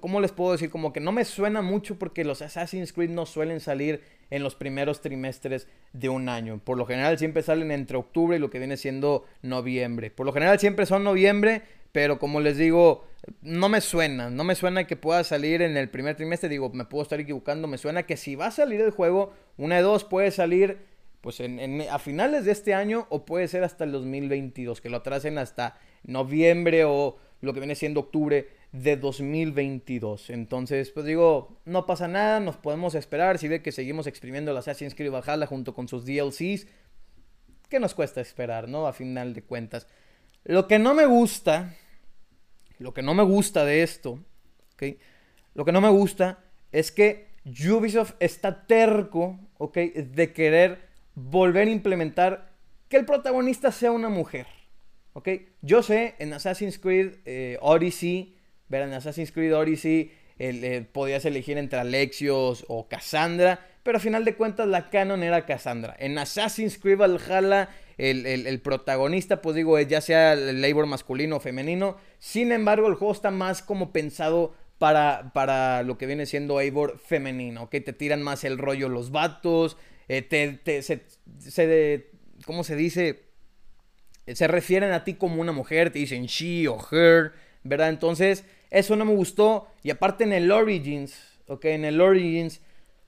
¿Cómo 0.00 0.20
les 0.20 0.32
puedo 0.32 0.52
decir? 0.52 0.70
Como 0.70 0.92
que 0.92 1.00
no 1.00 1.12
me 1.12 1.24
suena 1.24 1.62
mucho 1.62 1.98
porque 1.98 2.24
los 2.24 2.42
Assassin's 2.42 2.92
Creed 2.92 3.10
no 3.10 3.26
suelen 3.26 3.60
salir 3.60 4.02
en 4.30 4.42
los 4.42 4.54
primeros 4.54 5.00
trimestres 5.00 5.68
de 5.92 6.08
un 6.08 6.28
año. 6.28 6.58
Por 6.58 6.78
lo 6.78 6.86
general 6.86 7.18
siempre 7.18 7.42
salen 7.42 7.70
entre 7.70 7.96
octubre 7.96 8.36
y 8.36 8.40
lo 8.40 8.50
que 8.50 8.58
viene 8.58 8.76
siendo 8.76 9.26
noviembre. 9.42 10.10
Por 10.10 10.26
lo 10.26 10.32
general 10.32 10.58
siempre 10.58 10.86
son 10.86 11.04
noviembre, 11.04 11.62
pero 11.90 12.18
como 12.18 12.40
les 12.40 12.56
digo, 12.56 13.06
no 13.42 13.68
me 13.68 13.80
suena. 13.80 14.30
No 14.30 14.44
me 14.44 14.54
suena 14.54 14.86
que 14.86 14.96
pueda 14.96 15.24
salir 15.24 15.60
en 15.62 15.76
el 15.76 15.90
primer 15.90 16.16
trimestre. 16.16 16.48
Digo, 16.48 16.70
me 16.70 16.84
puedo 16.84 17.02
estar 17.02 17.20
equivocando. 17.20 17.68
Me 17.68 17.76
suena 17.76 18.04
que 18.04 18.16
si 18.16 18.36
va 18.36 18.46
a 18.46 18.50
salir 18.52 18.80
el 18.80 18.90
juego, 18.90 19.32
una 19.58 19.76
de 19.76 19.82
dos 19.82 20.04
puede 20.04 20.30
salir 20.30 20.78
pues 21.20 21.40
a 21.90 21.98
finales 22.00 22.44
de 22.44 22.52
este 22.52 22.74
año 22.74 23.06
o 23.08 23.24
puede 23.24 23.46
ser 23.46 23.62
hasta 23.62 23.84
el 23.84 23.92
2022, 23.92 24.80
que 24.80 24.90
lo 24.90 24.96
atrasen 24.96 25.38
hasta 25.38 25.78
noviembre 26.04 26.84
o 26.84 27.16
lo 27.40 27.52
que 27.52 27.60
viene 27.60 27.74
siendo 27.74 28.00
octubre 28.00 28.48
de 28.72 28.96
2022. 28.96 30.30
Entonces, 30.30 30.90
pues 30.90 31.06
digo, 31.06 31.60
no 31.64 31.86
pasa 31.86 32.08
nada, 32.08 32.40
nos 32.40 32.56
podemos 32.56 32.94
esperar. 32.94 33.38
Si 33.38 33.48
ve 33.48 33.62
que 33.62 33.72
seguimos 33.72 34.06
exprimiendo 34.06 34.52
la 34.52 34.60
Assassin's 34.60 34.94
Creed 34.94 35.10
Valhalla 35.12 35.46
junto 35.46 35.74
con 35.74 35.88
sus 35.88 36.04
DLCs, 36.06 36.66
¿qué 37.68 37.80
nos 37.80 37.94
cuesta 37.94 38.20
esperar, 38.20 38.68
no? 38.68 38.86
A 38.86 38.92
final 38.92 39.34
de 39.34 39.42
cuentas. 39.42 39.86
Lo 40.44 40.66
que 40.66 40.78
no 40.78 40.94
me 40.94 41.06
gusta, 41.06 41.76
lo 42.78 42.94
que 42.94 43.02
no 43.02 43.14
me 43.14 43.22
gusta 43.22 43.64
de 43.64 43.82
esto, 43.82 44.18
¿ok? 44.74 44.96
Lo 45.54 45.64
que 45.64 45.72
no 45.72 45.80
me 45.80 45.90
gusta 45.90 46.44
es 46.72 46.90
que 46.90 47.32
Ubisoft 47.44 48.14
está 48.20 48.66
terco, 48.66 49.38
¿ok? 49.58 49.76
De 49.76 50.32
querer 50.32 50.80
volver 51.14 51.68
a 51.68 51.72
implementar 51.72 52.52
que 52.88 52.96
el 52.96 53.04
protagonista 53.04 53.70
sea 53.70 53.92
una 53.92 54.08
mujer. 54.08 54.46
¿Ok? 55.14 55.28
Yo 55.60 55.82
sé, 55.82 56.14
en 56.18 56.32
Assassin's 56.32 56.78
Creed 56.78 57.16
eh, 57.24 57.58
Odyssey, 57.60 58.36
ver, 58.68 58.82
en 58.82 58.92
Assassin's 58.94 59.32
Creed 59.32 59.54
Odyssey 59.54 60.12
eh, 60.38 60.84
podías 60.90 61.24
elegir 61.24 61.58
entre 61.58 61.78
Alexios 61.78 62.64
o 62.68 62.88
Cassandra, 62.88 63.60
pero 63.82 63.98
a 63.98 64.00
final 64.00 64.24
de 64.24 64.34
cuentas 64.34 64.66
la 64.66 64.90
canon 64.90 65.22
era 65.22 65.46
Cassandra. 65.46 65.94
En 65.98 66.16
Assassin's 66.18 66.78
Creed 66.78 66.98
Valhalla, 66.98 67.68
el, 67.98 68.26
el, 68.26 68.60
protagonista, 68.60 69.42
pues 69.42 69.54
digo, 69.54 69.78
ya 69.80 70.00
sea 70.00 70.32
el 70.32 70.60
labor 70.60 70.86
masculino 70.86 71.36
o 71.36 71.40
femenino, 71.40 71.96
sin 72.18 72.50
embargo 72.50 72.88
el 72.88 72.94
juego 72.94 73.12
está 73.12 73.30
más 73.30 73.62
como 73.62 73.92
pensado 73.92 74.54
para, 74.78 75.32
para 75.32 75.82
lo 75.82 75.98
que 75.98 76.06
viene 76.06 76.26
siendo 76.26 76.58
Eivor 76.58 76.98
femenino, 76.98 77.64
¿ok? 77.64 77.70
Te 77.84 77.92
tiran 77.92 78.22
más 78.22 78.42
el 78.42 78.58
rollo 78.58 78.88
los 78.88 79.12
vatos, 79.12 79.76
eh, 80.08 80.22
te, 80.22 80.54
te, 80.54 80.82
se, 80.82 81.02
se, 81.38 82.10
¿cómo 82.44 82.64
se 82.64 82.74
dice? 82.74 83.31
Se 84.26 84.46
refieren 84.46 84.92
a 84.92 85.04
ti 85.04 85.14
como 85.14 85.40
una 85.40 85.52
mujer, 85.52 85.90
te 85.90 85.98
dicen 85.98 86.26
she 86.26 86.68
o 86.68 86.78
her, 86.90 87.32
¿verdad? 87.64 87.88
Entonces, 87.88 88.44
eso 88.70 88.96
no 88.96 89.04
me 89.04 89.14
gustó. 89.14 89.68
Y 89.82 89.90
aparte 89.90 90.24
en 90.24 90.32
el 90.32 90.50
Origins, 90.50 91.14
¿ok? 91.46 91.64
En 91.66 91.84
el 91.84 92.00
Origins, 92.00 92.60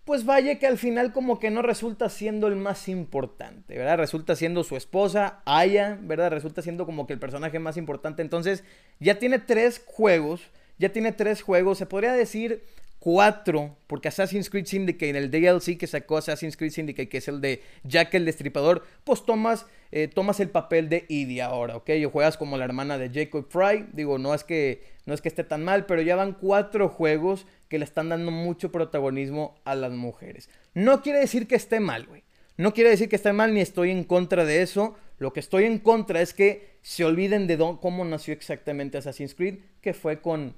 pues 0.04 0.26
vaya 0.26 0.59
que 0.59 0.66
al 0.66 0.76
final 0.76 1.12
como 1.12 1.38
que 1.38 1.50
no 1.50 1.62
resulta 1.62 2.09
siendo 2.11 2.47
el 2.47 2.56
más 2.56 2.88
importante, 2.88 3.78
¿verdad? 3.78 3.97
Resulta 3.97 4.37
siendo 4.37 4.62
su 4.62 4.76
esposa, 4.76 5.40
Aya, 5.47 5.99
¿verdad? 6.02 6.30
Resulta 6.30 6.61
siendo 6.61 6.85
como 6.85 7.06
que 7.06 7.14
el 7.14 7.18
personaje 7.18 7.59
más 7.59 7.76
importante. 7.76 8.21
Entonces, 8.21 8.64
ya 9.00 9.18
tiene 9.18 9.38
tres 9.38 9.83
juegos, 9.85 10.42
ya 10.78 10.90
tiene 10.90 11.12
tres 11.12 11.40
juegos, 11.42 11.78
se 11.78 11.87
podría 11.87 12.12
decir 12.12 12.64
4, 13.04 13.76
porque 13.87 14.08
Assassin's 14.08 14.49
Creed 14.49 14.64
Syndicate, 14.64 15.11
el 15.11 15.30
DLC 15.30 15.76
que 15.76 15.87
sacó 15.87 16.16
Assassin's 16.16 16.56
Creed 16.56 16.70
Syndicate, 16.70 17.06
que 17.11 17.18
es 17.18 17.28
el 17.28 17.42
de 17.42 17.62
Jack 17.82 18.14
el 18.14 18.25
Destripador, 18.25 18.82
pues 19.04 19.26
tomas, 19.26 19.66
eh, 19.92 20.08
tomas 20.08 20.40
el 20.40 20.49
papel 20.49 20.88
de 20.88 21.04
Edie 21.11 21.42
ahora, 21.42 21.76
¿ok? 21.76 21.90
Y 21.90 22.06
juegas 22.06 22.38
como 22.38 22.56
la 22.56 22.64
hermana 22.64 22.96
de 22.96 23.11
Jacob 23.11 23.46
Fry. 23.50 23.88
Digo, 23.92 24.16
no 24.16 24.32
es, 24.32 24.42
que, 24.42 24.84
no 25.04 25.12
es 25.12 25.20
que 25.20 25.28
esté 25.28 25.44
tan 25.44 25.62
mal, 25.62 25.84
pero 25.84 26.00
ya 26.00 26.16
van 26.16 26.32
cuatro 26.32 26.88
juegos 26.88 27.44
que 27.68 27.78
le 27.78 27.84
están 27.84 28.08
dando 28.08 28.30
mucho 28.30 28.73
protagonismo 28.73 29.61
a 29.66 29.75
las 29.75 29.92
mujeres. 29.92 30.49
No 30.73 31.02
quiere 31.02 31.18
decir 31.18 31.46
que 31.46 31.56
esté 31.56 31.80
mal, 31.80 32.06
güey. 32.06 32.23
No 32.56 32.73
quiere 32.73 32.88
decir 32.88 33.11
que 33.11 33.16
esté 33.16 33.34
mal 33.34 33.52
ni 33.52 33.61
estoy 33.61 33.90
en 33.90 34.04
contra 34.04 34.46
de 34.46 34.62
eso. 34.62 34.96
Lo 35.18 35.34
que 35.34 35.40
estoy 35.40 35.64
en 35.64 35.78
contra 35.78 36.23
es 36.23 36.32
que 36.32 36.78
se 36.80 37.04
olviden 37.04 37.46
de 37.49 37.58
cómo 37.82 38.02
nació 38.06 38.32
exactamente 38.32 38.96
Assassin's 38.96 39.34
Creed, 39.34 39.58
que 39.82 39.92
fue 39.92 40.23
con 40.23 40.54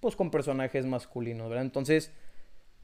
pues 0.00 0.16
con 0.16 0.30
personajes 0.30 0.86
masculinos, 0.86 1.48
¿verdad? 1.48 1.64
Entonces, 1.64 2.12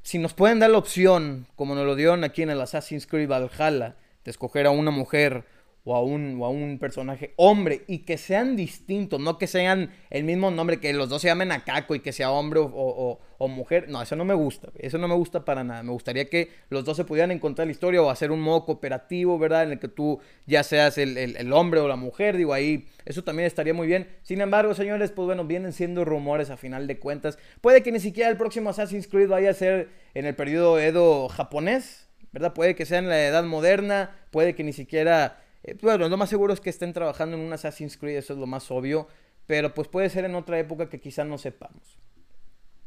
si 0.02 0.18
nos 0.18 0.34
pueden 0.34 0.58
dar 0.58 0.70
la 0.70 0.78
opción, 0.78 1.46
como 1.56 1.74
nos 1.74 1.86
lo 1.86 1.96
dieron 1.96 2.24
aquí 2.24 2.42
en 2.42 2.50
el 2.50 2.60
Assassin's 2.60 3.06
Creed 3.06 3.28
Valhalla, 3.28 3.96
de 4.24 4.30
escoger 4.30 4.66
a 4.66 4.70
una 4.70 4.90
mujer 4.90 5.44
o 5.86 5.94
a 5.94 6.02
un, 6.02 6.40
o 6.40 6.46
a 6.46 6.48
un 6.48 6.78
personaje 6.78 7.34
hombre 7.36 7.82
y 7.86 7.98
que 7.98 8.16
sean 8.16 8.56
distintos, 8.56 9.20
no 9.20 9.36
que 9.36 9.46
sean 9.46 9.90
el 10.08 10.24
mismo 10.24 10.50
nombre, 10.50 10.80
que 10.80 10.94
los 10.94 11.10
dos 11.10 11.20
se 11.20 11.28
llamen 11.28 11.52
Akako 11.52 11.94
y 11.94 12.00
que 12.00 12.12
sea 12.12 12.30
hombre 12.30 12.60
o, 12.62 13.20
mujer. 13.46 13.90
No, 13.90 14.00
eso 14.00 14.16
no 14.16 14.24
me 14.24 14.32
gusta, 14.32 14.70
eso 14.78 14.96
no 14.96 15.06
me 15.06 15.14
gusta 15.14 15.44
para 15.44 15.62
nada. 15.62 15.82
Me 15.82 15.92
gustaría 15.92 16.30
que 16.30 16.48
los 16.70 16.86
dos 16.86 16.96
se 16.96 17.04
pudieran 17.04 17.30
encontrar 17.30 17.66
la 17.66 17.72
historia 17.72 18.00
o 18.00 18.08
hacer 18.08 18.30
un 18.30 18.40
modo 18.40 18.64
cooperativo, 18.64 19.38
¿verdad? 19.38 19.64
En 19.64 19.72
el 19.72 19.78
que 19.78 19.88
tú 19.88 20.18
ya 20.46 20.62
seas 20.62 20.96
el, 20.96 21.18
el 21.18 21.52
hombre 21.52 21.80
o 21.80 21.86
la 21.86 21.96
mujer, 21.96 22.38
digo 22.38 22.54
ahí, 22.54 22.86
eso 23.04 23.22
también 23.22 23.46
estaría 23.46 23.74
muy 23.74 23.86
bien. 23.86 24.08
Sin 24.22 24.40
embargo, 24.40 24.72
señores, 24.72 25.10
pues 25.10 25.26
bueno, 25.26 25.44
vienen 25.44 25.74
siendo 25.74 26.06
rumores 26.06 26.48
a 26.48 26.56
final 26.56 26.86
de 26.86 26.98
cuentas. 26.98 27.38
Puede 27.60 27.82
que 27.82 27.92
ni 27.92 28.00
siquiera 28.00 28.30
el 28.30 28.38
próximo 28.38 28.70
Assassin's 28.70 29.08
Creed 29.08 29.28
vaya 29.28 29.50
a 29.50 29.54
ser 29.54 29.90
en 30.14 30.24
el 30.24 30.34
periodo 30.34 30.80
Edo 30.80 31.28
japonés, 31.28 32.08
¿verdad? 32.32 32.54
Puede 32.54 32.74
que 32.74 32.86
sea 32.86 32.98
en 32.98 33.10
la 33.10 33.26
edad 33.26 33.44
moderna, 33.44 34.16
puede 34.30 34.54
que 34.54 34.64
ni 34.64 34.72
siquiera 34.72 35.43
eh, 35.64 35.76
bueno, 35.80 36.08
lo 36.08 36.16
más 36.16 36.30
seguro 36.30 36.52
es 36.52 36.60
que 36.60 36.70
estén 36.70 36.92
trabajando 36.92 37.36
en 37.36 37.42
un 37.42 37.52
Assassin's 37.52 37.96
Creed, 37.96 38.18
eso 38.18 38.34
es 38.34 38.38
lo 38.38 38.46
más 38.46 38.70
obvio, 38.70 39.08
pero 39.46 39.74
pues 39.74 39.88
puede 39.88 40.10
ser 40.10 40.24
en 40.24 40.34
otra 40.34 40.58
época 40.58 40.88
que 40.88 41.00
quizá 41.00 41.24
no 41.24 41.38
sepamos. 41.38 41.98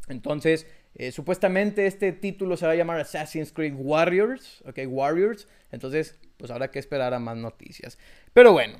Entonces, 0.07 0.67
eh, 0.95 1.11
supuestamente 1.11 1.85
este 1.85 2.11
título 2.13 2.55
se 2.55 2.65
va 2.65 2.71
a 2.71 2.75
llamar 2.75 2.99
Assassin's 2.99 3.51
Creed 3.51 3.73
Warriors, 3.75 4.63
ok, 4.65 4.79
Warriors, 4.87 5.47
entonces 5.71 6.17
pues 6.37 6.51
habrá 6.51 6.71
que 6.71 6.79
esperar 6.79 7.13
a 7.13 7.19
más 7.19 7.35
noticias. 7.35 7.97
Pero 8.31 8.53
bueno, 8.53 8.77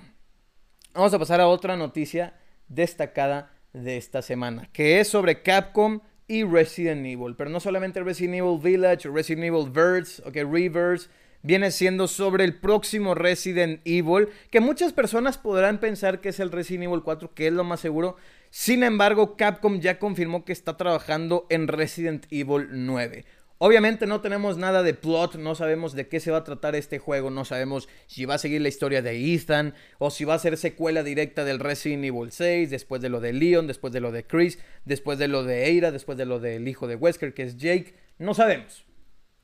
vamos 0.94 1.14
a 1.14 1.20
pasar 1.20 1.42
a 1.42 1.48
otra 1.48 1.76
noticia 1.76 2.34
destacada 2.68 3.52
de 3.74 3.98
esta 3.98 4.22
semana, 4.22 4.70
que 4.72 5.00
es 5.00 5.08
sobre 5.08 5.42
Capcom 5.42 6.00
y 6.28 6.44
Resident 6.44 7.06
Evil, 7.06 7.36
pero 7.36 7.50
no 7.50 7.60
solamente 7.60 8.02
Resident 8.02 8.36
Evil 8.36 8.60
Village 8.60 9.10
Resident 9.10 9.46
Evil 9.46 9.70
Verse, 9.70 10.22
ok, 10.26 10.36
Reverse, 10.50 11.10
viene 11.42 11.72
siendo 11.72 12.08
sobre 12.08 12.44
el 12.44 12.56
próximo 12.56 13.16
Resident 13.16 13.82
Evil, 13.86 14.30
que 14.52 14.60
muchas 14.60 14.94
personas 14.94 15.38
podrán 15.38 15.80
pensar 15.80 16.20
que 16.22 16.30
es 16.30 16.40
el 16.40 16.52
Resident 16.52 16.86
Evil 16.86 17.04
4, 17.04 17.34
que 17.34 17.48
es 17.48 17.54
lo 17.54 17.64
más 17.64 17.80
seguro. 17.80 18.18
Sin 18.50 18.84
embargo, 18.84 19.36
Capcom 19.36 19.80
ya 19.80 20.00
confirmó 20.00 20.46
que 20.46 20.54
está 20.54 20.78
trabajando 20.78 21.46
en 21.50 21.68
Resident 21.68 22.26
Evil 22.32 22.68
9. 22.72 23.26
Obviamente 23.60 24.06
no 24.06 24.22
tenemos 24.22 24.58
nada 24.58 24.84
de 24.84 24.94
plot, 24.94 25.36
no 25.36 25.56
sabemos 25.56 25.94
de 25.94 26.08
qué 26.08 26.20
se 26.20 26.30
va 26.30 26.38
a 26.38 26.44
tratar 26.44 26.76
este 26.76 27.00
juego, 27.00 27.32
no 27.32 27.44
sabemos 27.44 27.90
si 28.06 28.26
va 28.26 28.36
a 28.36 28.38
seguir 28.38 28.62
la 28.62 28.68
historia 28.68 29.02
de 29.02 29.34
Ethan 29.34 29.74
o 29.98 30.12
si 30.12 30.26
va 30.26 30.36
a 30.36 30.40
ser 30.40 30.58
secuela 30.58 31.02
directa 31.02 31.44
del 31.44 31.60
Resident 31.60 32.06
Evil 32.06 32.32
6, 32.32 32.70
después 32.70 33.02
de 33.02 33.10
lo 33.10 33.20
de 33.20 33.34
Leon, 33.34 33.66
después 33.66 33.92
de 33.94 34.00
lo 34.00 34.12
de 34.12 34.26
Chris, 34.26 34.60
después 34.86 35.18
de 35.18 35.28
lo 35.28 35.44
de 35.44 35.66
Eira, 35.66 35.92
después 35.92 36.20
de 36.20 36.28
lo 36.28 36.40
del 36.40 36.68
hijo 36.68 36.86
de 36.86 36.98
Wesker 36.98 37.34
que 37.34 37.44
es 37.44 37.58
Jake, 37.58 37.96
no 38.20 38.36
sabemos. 38.36 38.87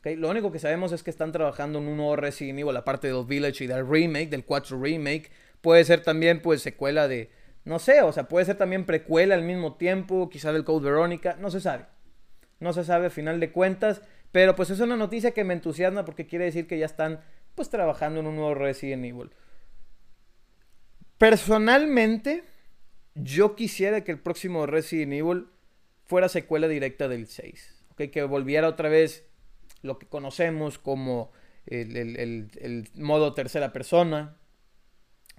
Lo 0.03 0.29
único 0.29 0.51
que 0.51 0.59
sabemos 0.59 0.91
es 0.91 1.01
que 1.01 1.09
están 1.09 1.31
trabajando 1.31 1.79
en 1.79 1.87
un 1.87 1.97
nuevo 1.97 2.15
Resident 2.17 2.59
Evil, 2.59 2.75
aparte 2.75 3.07
del 3.07 3.25
Village 3.25 3.63
y 3.63 3.67
del 3.67 3.87
remake, 3.87 4.29
del 4.29 4.43
4 4.43 4.79
remake. 4.81 5.31
Puede 5.61 5.85
ser 5.85 6.01
también 6.01 6.41
pues 6.41 6.61
secuela 6.61 7.07
de, 7.07 7.31
no 7.63 7.79
sé, 7.79 8.01
o 8.01 8.11
sea, 8.11 8.27
puede 8.27 8.45
ser 8.45 8.57
también 8.57 8.85
precuela 8.85 9.33
al 9.35 9.43
mismo 9.43 9.75
tiempo, 9.75 10.29
quizá 10.29 10.51
del 10.51 10.65
Code 10.65 10.89
Verónica, 10.89 11.37
no 11.39 11.49
se 11.49 11.61
sabe. 11.61 11.85
No 12.59 12.73
se 12.73 12.83
sabe 12.83 13.07
a 13.07 13.09
final 13.09 13.39
de 13.39 13.51
cuentas, 13.51 14.01
pero 14.33 14.55
pues 14.55 14.69
es 14.69 14.81
una 14.81 14.97
noticia 14.97 15.31
que 15.31 15.45
me 15.45 15.53
entusiasma 15.53 16.03
porque 16.03 16.27
quiere 16.27 16.45
decir 16.45 16.67
que 16.67 16.77
ya 16.77 16.85
están 16.85 17.21
pues 17.55 17.69
trabajando 17.69 18.19
en 18.19 18.27
un 18.27 18.35
nuevo 18.35 18.55
Resident 18.55 19.05
Evil. 19.05 19.31
Personalmente, 21.17 22.43
yo 23.15 23.55
quisiera 23.55 24.03
que 24.03 24.11
el 24.11 24.19
próximo 24.19 24.65
Resident 24.65 25.13
Evil 25.13 25.47
fuera 26.05 26.27
secuela 26.27 26.67
directa 26.67 27.07
del 27.07 27.27
6. 27.27 27.85
¿okay? 27.91 28.09
Que 28.09 28.23
volviera 28.23 28.67
otra 28.67 28.89
vez 28.89 29.25
lo 29.83 29.99
que 29.99 30.07
conocemos 30.07 30.79
como 30.79 31.31
el, 31.67 32.89
modo 32.95 33.33
tercera 33.33 33.71
persona. 33.71 34.37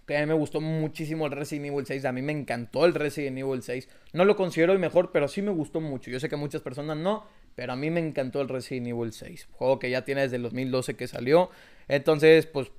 Que 0.06 0.18
a 0.18 0.20
mí 0.20 0.26
me 0.26 0.34
gustó 0.34 0.60
muchísimo 0.60 1.26
el 1.26 1.32
Resident 1.32 1.66
Evil 1.66 1.86
6. 1.86 2.04
A 2.04 2.12
mí 2.12 2.20
me 2.20 2.32
encantó 2.32 2.84
el 2.84 2.94
Resident 2.94 3.38
Evil 3.38 3.62
6. 3.62 3.88
No 4.12 4.26
lo 4.26 4.36
considero 4.36 4.72
el 4.74 4.78
mejor, 4.78 5.12
pero 5.12 5.28
sí 5.28 5.40
me 5.40 5.50
gustó 5.50 5.80
mucho. 5.80 6.10
Yo 6.10 6.20
sé 6.20 6.28
que 6.28 6.36
muchas 6.36 6.60
personas 6.60 6.98
no, 6.98 7.24
pero 7.54 7.72
a 7.72 7.76
mí 7.76 7.90
me 7.90 8.00
encantó 8.00 8.42
el 8.42 8.48
Resident 8.48 8.88
Evil 8.88 9.12
6. 9.12 9.48
Juego 9.52 9.78
que 9.78 9.88
ya 9.88 10.04
tiene 10.04 10.20
desde 10.20 10.36
el 10.36 10.42
2012 10.42 10.94
que 10.94 11.08
salió. 11.08 11.50
Entonces, 11.88 12.44
pues, 12.44 12.70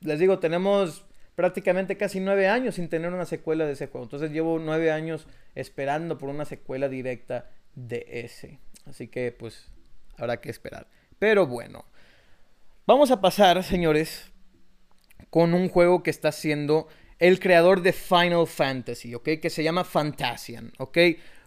les 0.00 0.18
digo, 0.18 0.38
tenemos 0.38 1.06
prácticamente 1.34 1.96
casi 1.96 2.20
nueve 2.20 2.48
años 2.48 2.74
sin 2.74 2.88
tener 2.88 3.12
una 3.12 3.24
secuela 3.24 3.64
de 3.64 3.72
ese 3.72 3.86
juego. 3.86 4.04
Entonces 4.04 4.30
llevo 4.30 4.58
nueve 4.58 4.90
años 4.90 5.26
esperando 5.54 6.18
por 6.18 6.28
una 6.28 6.44
secuela 6.44 6.90
directa 6.90 7.48
de 7.74 8.06
ese. 8.10 8.58
Así 8.84 9.08
que, 9.08 9.32
pues, 9.32 9.70
habrá 10.18 10.40
que 10.40 10.50
esperar. 10.50 10.88
Pero 11.18 11.46
bueno, 11.46 11.84
vamos 12.86 13.10
a 13.10 13.20
pasar, 13.20 13.62
señores, 13.62 14.30
con 15.30 15.54
un 15.54 15.68
juego 15.68 16.02
que 16.02 16.10
está 16.10 16.28
haciendo 16.28 16.88
el 17.18 17.40
creador 17.40 17.82
de 17.82 17.92
Final 17.92 18.46
Fantasy, 18.46 19.14
¿ok? 19.14 19.28
Que 19.40 19.50
se 19.50 19.62
llama 19.62 19.84
Fantasian, 19.84 20.72
¿ok? 20.78 20.98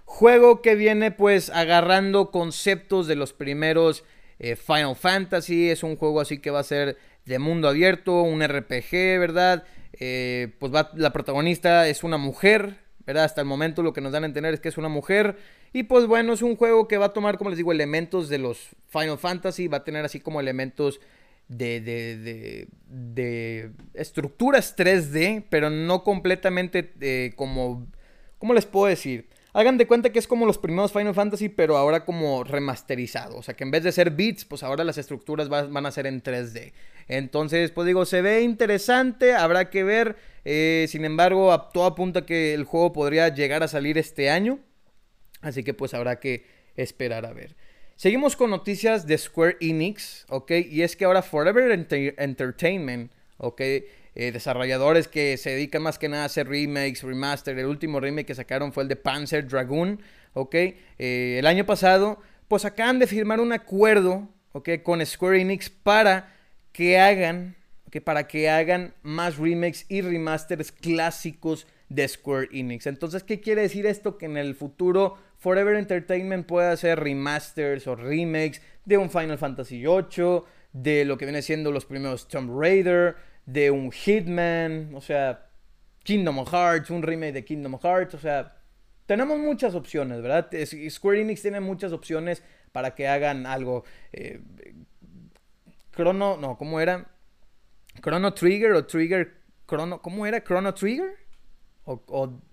Juego 0.05 0.61
que 0.61 0.75
viene 0.75 1.11
pues 1.11 1.49
agarrando 1.51 2.31
conceptos 2.31 3.05
de 3.07 3.15
los 3.15 3.33
primeros 3.33 4.03
eh, 4.39 4.55
Final 4.55 4.95
Fantasy. 4.95 5.69
Es 5.69 5.83
un 5.83 5.95
juego 5.95 6.21
así 6.21 6.39
que 6.39 6.49
va 6.49 6.59
a 6.59 6.63
ser 6.63 6.97
de 7.25 7.37
mundo 7.37 7.67
abierto, 7.67 8.23
un 8.23 8.41
RPG, 8.41 9.19
¿verdad? 9.19 9.63
Eh, 9.93 10.55
pues 10.59 10.73
va, 10.73 10.91
la 10.95 11.13
protagonista 11.13 11.87
es 11.87 12.03
una 12.03 12.17
mujer, 12.17 12.77
¿verdad? 13.09 13.23
Hasta 13.23 13.41
el 13.41 13.47
momento 13.47 13.81
lo 13.81 13.91
que 13.91 14.01
nos 14.01 14.11
dan 14.11 14.21
a 14.21 14.27
entender 14.27 14.53
es 14.53 14.59
que 14.59 14.69
es 14.69 14.77
una 14.77 14.87
mujer. 14.87 15.35
Y 15.73 15.81
pues 15.81 16.05
bueno, 16.05 16.31
es 16.31 16.43
un 16.43 16.55
juego 16.55 16.87
que 16.87 16.99
va 16.99 17.07
a 17.07 17.13
tomar, 17.13 17.39
como 17.39 17.49
les 17.49 17.57
digo, 17.57 17.71
elementos 17.71 18.29
de 18.29 18.37
los 18.37 18.69
Final 18.89 19.17
Fantasy, 19.17 19.67
va 19.67 19.77
a 19.77 19.83
tener 19.83 20.05
así 20.05 20.19
como 20.19 20.39
elementos 20.39 20.99
de, 21.47 21.81
de, 21.81 22.67
de, 22.87 23.71
estructuras 23.95 24.77
3D, 24.77 25.43
pero 25.49 25.71
no 25.71 26.03
completamente 26.03 26.93
eh, 27.01 27.33
como, 27.35 27.87
¿cómo 28.37 28.53
les 28.53 28.67
puedo 28.67 28.85
decir? 28.85 29.27
Hagan 29.53 29.77
de 29.77 29.87
cuenta 29.87 30.11
que 30.11 30.19
es 30.19 30.27
como 30.27 30.45
los 30.45 30.57
primeros 30.57 30.91
Final 30.91 31.15
Fantasy, 31.15 31.49
pero 31.49 31.77
ahora 31.77 32.05
como 32.05 32.43
remasterizado. 32.43 33.37
O 33.37 33.43
sea, 33.43 33.55
que 33.55 33.63
en 33.63 33.71
vez 33.71 33.83
de 33.83 33.91
ser 33.91 34.11
bits, 34.11 34.45
pues 34.45 34.61
ahora 34.61 34.83
las 34.83 34.97
estructuras 34.97 35.49
van 35.49 35.85
a 35.85 35.91
ser 35.91 36.05
en 36.05 36.21
3D. 36.21 36.73
Entonces, 37.07 37.71
pues 37.71 37.87
digo, 37.87 38.05
se 38.05 38.21
ve 38.21 38.41
interesante, 38.41 39.33
habrá 39.33 39.71
que 39.71 39.83
ver. 39.83 40.15
Eh, 40.45 40.85
sin 40.87 41.03
embargo, 41.03 41.51
a, 41.51 41.71
todo 41.71 41.85
apunta 41.85 42.25
que 42.25 42.53
el 42.53 42.63
juego 42.63 42.93
podría 42.93 43.29
llegar 43.29 43.63
a 43.63 43.67
salir 43.67 43.97
este 43.97 44.29
año. 44.29 44.59
Así 45.41 45.63
que 45.63 45.73
pues 45.73 45.93
habrá 45.93 46.19
que 46.19 46.45
esperar 46.75 47.25
a 47.25 47.33
ver. 47.33 47.55
Seguimos 47.95 48.35
con 48.35 48.51
noticias 48.51 49.07
de 49.07 49.17
Square 49.17 49.57
Enix, 49.59 50.25
¿ok? 50.29 50.51
Y 50.69 50.83
es 50.83 50.95
que 50.95 51.05
ahora 51.05 51.21
Forever 51.21 51.71
Entertainment, 51.71 53.11
¿ok? 53.37 53.61
Eh, 54.21 54.33
desarrolladores 54.33 55.07
que 55.07 55.37
se 55.37 55.51
dedican 55.51 55.81
más 55.81 55.97
que 55.97 56.09
nada 56.09 56.23
a 56.23 56.25
hacer 56.25 56.49
remakes, 56.49 57.03
remaster. 57.03 57.57
El 57.57 57.67
último 57.67 58.01
remake 58.01 58.25
que 58.25 58.35
sacaron 58.35 58.73
fue 58.73 58.83
el 58.83 58.89
de 58.89 58.97
Panzer 58.97 59.47
Dragoon, 59.47 60.01
¿ok? 60.33 60.55
Eh, 60.55 61.37
el 61.39 61.47
año 61.47 61.65
pasado, 61.65 62.19
pues 62.49 62.65
acaban 62.65 62.99
de 62.99 63.07
firmar 63.07 63.39
un 63.39 63.53
acuerdo, 63.53 64.27
¿ok? 64.51 64.71
Con 64.83 65.05
Square 65.05 65.39
Enix 65.39 65.69
para 65.69 66.35
que 66.73 66.99
hagan. 66.99 67.55
Para 68.03 68.27
que 68.27 68.49
hagan 68.49 68.93
más 69.03 69.37
remakes 69.37 69.85
y 69.87 70.01
remasters 70.01 70.73
clásicos 70.73 71.65
de 71.87 72.05
Square 72.05 72.49
Enix. 72.51 72.87
Entonces, 72.87 73.23
¿qué 73.23 73.39
quiere 73.39 73.61
decir 73.61 73.85
esto? 73.85 74.17
Que 74.17 74.25
en 74.25 74.35
el 74.35 74.53
futuro 74.53 75.15
Forever 75.37 75.77
Entertainment 75.77 76.45
puede 76.45 76.67
hacer 76.67 76.99
remasters 76.99 77.87
o 77.87 77.95
remakes 77.95 78.61
de 78.83 78.97
un 78.97 79.09
Final 79.09 79.37
Fantasy 79.37 79.81
VIII, 79.81 80.41
de 80.73 81.05
lo 81.05 81.17
que 81.17 81.23
viene 81.23 81.41
siendo 81.41 81.71
los 81.71 81.85
primeros 81.85 82.27
Tomb 82.27 82.59
Raider, 82.59 83.28
de 83.51 83.71
un 83.71 83.91
Hitman, 83.91 84.91
o 84.93 85.01
sea, 85.01 85.49
Kingdom 86.03 86.45
Hearts, 86.45 86.89
un 86.89 87.01
remake 87.01 87.33
de 87.33 87.45
Kingdom 87.45 87.79
Hearts, 87.81 88.13
o 88.13 88.19
sea, 88.19 88.55
tenemos 89.05 89.39
muchas 89.39 89.73
opciones, 89.73 90.21
¿verdad? 90.21 90.49
Square 90.89 91.21
Enix 91.21 91.41
tiene 91.41 91.59
muchas 91.59 91.91
opciones 91.91 92.43
para 92.71 92.93
que 92.93 93.07
hagan 93.07 93.47
algo. 93.47 93.83
Eh, 94.13 94.39
Chrono, 95.95 96.37
no, 96.37 96.57
¿cómo 96.57 96.79
era? 96.79 97.07
Chrono 98.01 98.33
Trigger 98.33 98.73
o 98.73 98.85
Trigger 98.85 99.39
Chrono, 99.67 100.01
¿cómo 100.01 100.25
era? 100.25 100.43
Chrono 100.43 100.73
Trigger? 100.73 101.15
O, 101.85 102.03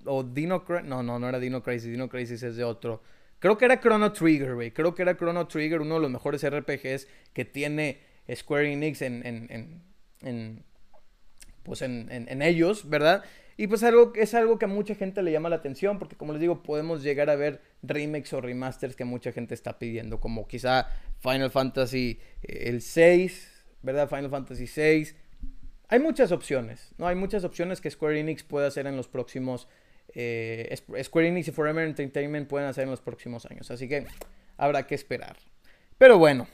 o, 0.06 0.22
Dino 0.22 0.64
No, 0.84 1.02
no, 1.02 1.18
no 1.18 1.28
era 1.28 1.38
Dino 1.38 1.62
Crisis. 1.62 1.90
Dino 1.90 2.08
Crisis 2.08 2.42
es 2.42 2.56
de 2.56 2.64
otro. 2.64 3.02
Creo 3.38 3.58
que 3.58 3.66
era 3.66 3.78
Chrono 3.78 4.12
Trigger, 4.12 4.54
güey. 4.54 4.70
Creo 4.70 4.94
que 4.94 5.02
era 5.02 5.14
Chrono 5.14 5.46
Trigger, 5.46 5.82
uno 5.82 5.96
de 5.96 6.00
los 6.00 6.10
mejores 6.10 6.42
RPGs 6.42 7.06
que 7.34 7.44
tiene 7.44 8.00
Square 8.34 8.72
Enix 8.72 9.02
en, 9.02 9.26
en, 9.26 9.82
en, 10.22 10.64
pues 11.66 11.82
en, 11.82 12.06
en, 12.10 12.42
ellos, 12.42 12.88
¿verdad? 12.88 13.24
Y 13.56 13.66
pues 13.66 13.82
algo, 13.82 14.12
es 14.14 14.34
algo 14.34 14.58
que 14.58 14.66
a 14.66 14.68
mucha 14.68 14.94
gente 14.94 15.22
le 15.22 15.32
llama 15.32 15.48
la 15.48 15.56
atención, 15.56 15.98
porque 15.98 16.16
como 16.16 16.32
les 16.32 16.40
digo, 16.40 16.62
podemos 16.62 17.02
llegar 17.02 17.28
a 17.28 17.36
ver 17.36 17.60
remakes 17.82 18.32
o 18.32 18.40
remasters 18.40 18.94
que 18.94 19.04
mucha 19.04 19.32
gente 19.32 19.54
está 19.54 19.78
pidiendo, 19.78 20.20
como 20.20 20.46
quizá 20.46 20.88
Final 21.18 21.50
Fantasy 21.50 22.20
eh, 22.42 22.68
el 22.68 22.80
6, 22.80 23.64
¿verdad? 23.82 24.08
Final 24.08 24.30
Fantasy 24.30 24.66
6, 24.66 25.16
hay 25.88 25.98
muchas 25.98 26.32
opciones, 26.32 26.92
¿no? 26.98 27.06
Hay 27.08 27.16
muchas 27.16 27.44
opciones 27.44 27.80
que 27.80 27.90
Square 27.90 28.20
Enix 28.20 28.42
puede 28.42 28.66
hacer 28.66 28.86
en 28.86 28.96
los 28.96 29.08
próximos... 29.08 29.68
Eh, 30.14 30.74
Square 31.02 31.28
Enix 31.28 31.48
y 31.48 31.50
Forever 31.50 31.86
Entertainment 31.86 32.48
pueden 32.48 32.68
hacer 32.68 32.84
en 32.84 32.90
los 32.90 33.00
próximos 33.00 33.44
años. 33.46 33.70
Así 33.70 33.88
que 33.88 34.06
habrá 34.56 34.86
que 34.86 34.94
esperar. 34.94 35.36
Pero 35.98 36.16
bueno, 36.18 36.46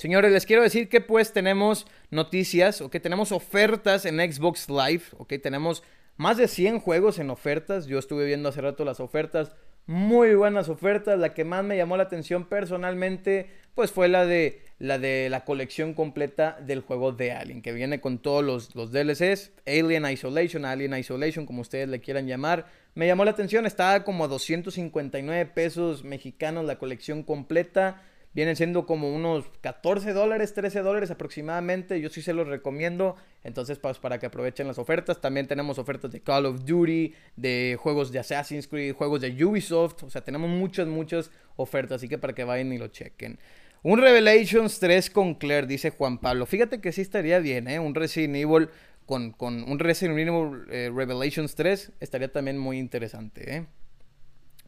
señores, 0.00 0.32
les 0.32 0.46
quiero 0.46 0.62
decir 0.62 0.88
que 0.88 1.00
pues 1.00 1.32
tenemos 1.32 1.86
noticias, 2.10 2.80
o 2.80 2.90
que 2.90 2.98
tenemos 2.98 3.30
ofertas 3.30 4.04
en 4.06 4.16
Xbox 4.18 4.68
Live, 4.68 5.02
ok, 5.18 5.34
tenemos 5.42 5.82
más 6.16 6.36
de 6.36 6.48
100 6.48 6.80
juegos 6.80 7.18
en 7.18 7.30
ofertas. 7.30 7.86
Yo 7.86 7.98
estuve 7.98 8.26
viendo 8.26 8.50
hace 8.50 8.60
rato 8.60 8.84
las 8.84 9.00
ofertas 9.00 9.52
muy 9.86 10.34
buenas 10.34 10.68
ofertas. 10.68 11.18
La 11.18 11.34
que 11.34 11.44
más 11.44 11.64
me 11.64 11.76
llamó 11.76 11.96
la 11.96 12.02
atención 12.02 12.44
personalmente, 12.46 13.48
pues 13.74 13.90
fue 13.90 14.08
la 14.08 14.26
de 14.26 14.62
la 14.78 14.98
de 14.98 15.28
la 15.30 15.44
colección 15.44 15.94
completa 15.94 16.58
del 16.60 16.80
juego 16.80 17.12
de 17.12 17.32
Alien, 17.32 17.60
que 17.60 17.72
viene 17.72 18.00
con 18.00 18.18
todos 18.18 18.44
los, 18.44 18.74
los 18.74 18.92
DLCs, 18.92 19.52
Alien 19.66 20.06
Isolation, 20.06 20.64
Alien 20.64 20.94
Isolation, 20.94 21.46
como 21.46 21.62
ustedes 21.62 21.88
le 21.88 22.00
quieran 22.00 22.26
llamar. 22.26 22.66
Me 22.94 23.06
llamó 23.06 23.24
la 23.24 23.32
atención, 23.32 23.66
estaba 23.66 24.04
como 24.04 24.24
a 24.24 24.28
259 24.28 25.46
pesos 25.46 26.04
mexicanos 26.04 26.64
la 26.64 26.78
colección 26.78 27.22
completa. 27.22 28.02
Vienen 28.32 28.54
siendo 28.54 28.86
como 28.86 29.12
unos 29.12 29.44
14 29.60 30.12
dólares, 30.12 30.54
13 30.54 30.82
dólares 30.82 31.10
aproximadamente. 31.10 32.00
Yo 32.00 32.08
sí 32.10 32.22
se 32.22 32.32
los 32.32 32.46
recomiendo. 32.46 33.16
Entonces, 33.42 33.78
pues, 33.78 33.98
para 33.98 34.18
que 34.18 34.26
aprovechen 34.26 34.68
las 34.68 34.78
ofertas. 34.78 35.20
También 35.20 35.48
tenemos 35.48 35.78
ofertas 35.78 36.12
de 36.12 36.20
Call 36.20 36.46
of 36.46 36.64
Duty, 36.64 37.12
de 37.34 37.76
juegos 37.80 38.12
de 38.12 38.20
Assassin's 38.20 38.68
Creed, 38.68 38.94
juegos 38.94 39.20
de 39.20 39.44
Ubisoft. 39.44 40.04
O 40.04 40.10
sea, 40.10 40.22
tenemos 40.22 40.48
muchas, 40.48 40.86
muchas 40.86 41.30
ofertas. 41.56 41.96
Así 41.96 42.08
que 42.08 42.18
para 42.18 42.32
que 42.32 42.44
vayan 42.44 42.72
y 42.72 42.78
lo 42.78 42.88
chequen. 42.88 43.38
Un 43.82 44.00
Revelations 44.00 44.78
3 44.78 45.10
con 45.10 45.34
Claire, 45.34 45.66
dice 45.66 45.90
Juan 45.90 46.18
Pablo. 46.18 46.46
Fíjate 46.46 46.80
que 46.80 46.92
sí 46.92 47.00
estaría 47.00 47.38
bien, 47.38 47.66
¿eh? 47.66 47.78
Un 47.78 47.94
Resident 47.94 48.36
Evil 48.36 48.68
con, 49.06 49.32
con 49.32 49.64
un 49.68 49.78
Resident 49.78 50.18
Evil 50.18 50.66
eh, 50.70 50.92
Revelations 50.94 51.56
3 51.56 51.92
estaría 51.98 52.30
también 52.30 52.58
muy 52.58 52.78
interesante, 52.78 53.56
¿eh? 53.56 53.66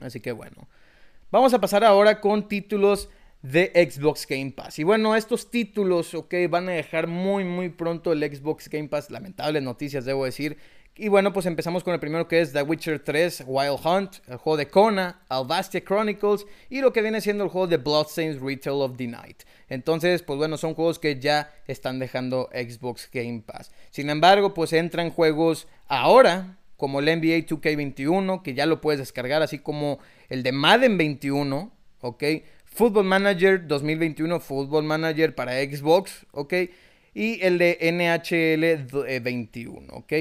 Así 0.01 0.19
que 0.19 0.33
bueno. 0.33 0.67
Vamos 1.31 1.55
a 1.55 1.61
pasar 1.61 1.85
ahora 1.85 2.21
con 2.21 2.49
títulos 2.49 3.09
de 3.43 3.73
Xbox 3.91 4.27
Game 4.27 4.53
Pass. 4.53 4.79
Y 4.79 4.85
bueno, 4.85 5.17
estos 5.17 5.51
títulos, 5.51 6.15
ok, 6.15 6.35
van 6.49 6.69
a 6.69 6.73
dejar 6.73 7.09
muy, 7.09 7.45
muy 7.45 7.69
pronto 7.69 8.13
el 8.13 8.21
Xbox 8.21 8.69
Game 8.69 8.89
Pass. 8.89 9.11
Lamentables 9.11 9.63
noticias, 9.63 10.05
debo 10.05 10.25
decir, 10.25 10.57
Y 10.95 11.09
bueno, 11.09 11.33
pues 11.33 11.47
empezamos 11.47 11.83
con 11.83 11.95
el 11.95 12.01
primero 12.01 12.29
que 12.29 12.43
es 12.43 12.53
The 12.53 12.63
Witcher 12.63 13.03
3 13.03 13.45
Wild 13.47 13.81
Hunt, 13.83 14.17
el 14.29 14.37
juego 14.37 14.59
de 14.59 14.69
Kona, 14.69 15.23
Alvastia 15.31 15.83
Chronicles 15.83 16.45
y 16.69 16.83
lo 16.83 16.93
que 16.93 17.01
viene 17.01 17.23
siendo 17.23 17.45
el 17.45 17.51
juego 17.51 17.67
de 17.67 17.79
Bloodstained 17.79 18.43
Retail 18.43 18.77
of 18.77 18.99
the 18.99 19.07
Night. 19.07 19.43
Entonces, 19.71 20.23
pues 20.23 20.37
bueno, 20.37 20.59
son 20.59 20.75
juegos 20.75 20.99
que 20.99 21.19
ya 21.19 21.51
están 21.67 21.99
dejando 21.99 22.51
Xbox 22.53 23.09
Game 23.11 23.41
Pass. 23.41 23.73
Sin 23.91 24.11
embargo, 24.11 24.53
pues 24.53 24.75
entran 24.75 25.11
juegos 25.11 25.67
ahora, 25.89 26.59
como 26.77 27.01
el 27.01 27.07
NBA 27.07 27.47
2K21, 27.47 28.43
que 28.43 28.53
ya 28.53 28.67
lo 28.67 28.83
puedes 28.83 29.01
descargar, 29.01 29.41
así 29.41 29.61
como 29.61 29.99
el 30.29 30.43
de 30.43 30.53
Madden 30.53 30.99
21, 30.99 31.73
¿ok? 32.03 32.25
Football 32.75 33.05
Manager 33.05 33.67
2021, 33.67 34.41
Football 34.41 34.85
Manager 34.85 35.35
para 35.35 35.61
Xbox, 35.63 36.27
¿ok? 36.33 36.55
Y 37.15 37.45
el 37.45 37.59
de 37.59 37.79
NHL 37.93 39.21
21, 39.21 39.93
¿ok? 39.93 40.13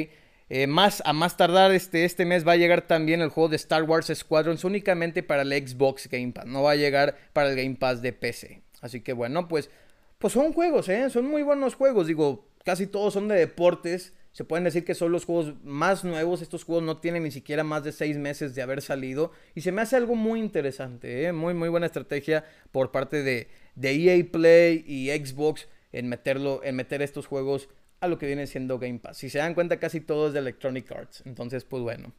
Eh, 0.53 0.67
más, 0.67 1.01
a 1.05 1.13
más 1.13 1.37
tardar 1.37 1.71
este, 1.71 2.03
este 2.03 2.25
mes 2.25 2.45
va 2.45 2.51
a 2.51 2.57
llegar 2.57 2.81
también 2.81 3.21
el 3.21 3.29
juego 3.29 3.47
de 3.47 3.55
Star 3.55 3.83
Wars 3.83 4.11
Squadrons 4.13 4.65
únicamente 4.65 5.23
para 5.23 5.43
el 5.43 5.51
Xbox 5.53 6.09
Game 6.09 6.33
Pass. 6.33 6.45
No 6.45 6.63
va 6.63 6.71
a 6.71 6.75
llegar 6.75 7.17
para 7.31 7.49
el 7.49 7.55
Game 7.55 7.75
Pass 7.75 8.01
de 8.01 8.11
PC. 8.11 8.61
Así 8.81 8.99
que 8.99 9.13
bueno, 9.13 9.47
pues, 9.47 9.69
pues 10.17 10.33
son 10.33 10.51
juegos, 10.51 10.89
¿eh? 10.89 11.09
Son 11.09 11.25
muy 11.25 11.43
buenos 11.43 11.75
juegos. 11.75 12.07
Digo, 12.07 12.49
casi 12.65 12.85
todos 12.85 13.13
son 13.13 13.29
de 13.29 13.35
deportes. 13.35 14.13
Se 14.32 14.46
pueden 14.46 14.63
decir 14.63 14.86
que 14.86 14.96
son 14.96 15.12
los 15.12 15.26
juegos 15.26 15.56
más 15.63 16.04
nuevos. 16.04 16.41
Estos 16.41 16.63
juegos 16.63 16.84
no 16.84 16.98
tienen 16.98 17.24
ni 17.24 17.32
siquiera 17.32 17.63
más 17.63 17.84
de 17.84 17.91
seis 17.91 18.17
meses 18.17 18.56
de 18.56 18.62
haber 18.62 18.82
salido. 18.82 19.32
Y 19.56 19.62
se 19.62 19.72
me 19.72 19.82
hace 19.82 19.98
algo 19.98 20.15
muy 20.15 20.39
interesante, 20.39 21.26
¿eh? 21.26 21.34
Muy, 21.34 21.54
muy 21.54 21.67
buena 21.70 21.86
estrategia 21.86 22.46
por 22.72 22.91
parte 22.91 23.24
de, 23.24 23.50
de 23.76 23.91
EA 23.91 24.26
Play 24.32 24.86
y 24.88 25.10
Xbox 25.10 25.67
en 25.91 26.08
meterlo, 26.08 26.62
en 26.63 26.76
meter 26.76 27.02
estos 27.02 27.28
juegos 27.28 27.67
a 28.00 28.08
lo 28.08 28.17
que 28.17 28.26
viene 28.26 28.48
siendo 28.48 28.80
Game 28.80 29.00
Pass. 29.00 29.17
Si 29.17 29.30
se 29.30 29.39
dan 29.39 29.54
cuenta, 29.54 29.80
casi 29.80 30.00
todo 30.00 30.28
es 30.28 30.34
de 30.34 30.39
Electronic 30.39 30.91
Arts. 30.91 31.24
Entonces, 31.26 31.65
pues 31.65 31.84
bueno. 31.84 32.13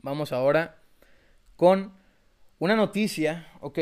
Vamos 0.00 0.32
ahora 0.32 0.82
con 1.56 1.92
una 2.58 2.76
noticia, 2.76 3.48
¿ok? 3.60 3.78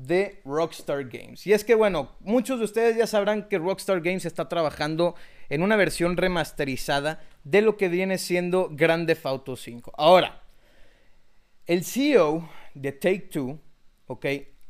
De 0.00 0.40
Rockstar 0.44 1.08
Games. 1.08 1.44
Y 1.44 1.52
es 1.52 1.64
que, 1.64 1.74
bueno, 1.74 2.12
muchos 2.20 2.60
de 2.60 2.66
ustedes 2.66 2.96
ya 2.96 3.08
sabrán 3.08 3.48
que 3.48 3.58
Rockstar 3.58 4.00
Games 4.00 4.24
está 4.24 4.48
trabajando 4.48 5.16
en 5.48 5.62
una 5.62 5.74
versión 5.74 6.16
remasterizada 6.16 7.20
de 7.42 7.62
lo 7.62 7.76
que 7.76 7.88
viene 7.88 8.18
siendo 8.18 8.68
Grand 8.70 9.08
Theft 9.08 9.26
Auto 9.26 9.56
5. 9.56 9.92
Ahora, 9.96 10.42
el 11.66 11.84
CEO 11.84 12.48
de 12.74 12.92
Take 12.92 13.28
Two, 13.32 13.58
¿ok? 14.06 14.26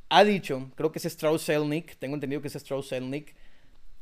Ha 0.08 0.24
dicho, 0.24 0.70
creo 0.74 0.90
que 0.90 0.98
es 0.98 1.04
Strauss 1.04 1.44
Zelnick, 1.44 1.98
tengo 1.98 2.14
entendido 2.14 2.40
que 2.40 2.48
es 2.48 2.56
Strauss 2.56 2.88
Zelnick, 2.88 3.36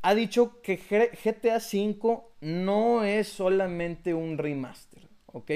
ha 0.03 0.15
dicho 0.15 0.62
que 0.62 0.77
GTA 0.77 1.57
V 1.57 2.21
no 2.41 3.03
es 3.03 3.27
solamente 3.27 4.15
un 4.15 4.39
remaster, 4.39 5.09
¿ok? 5.27 5.51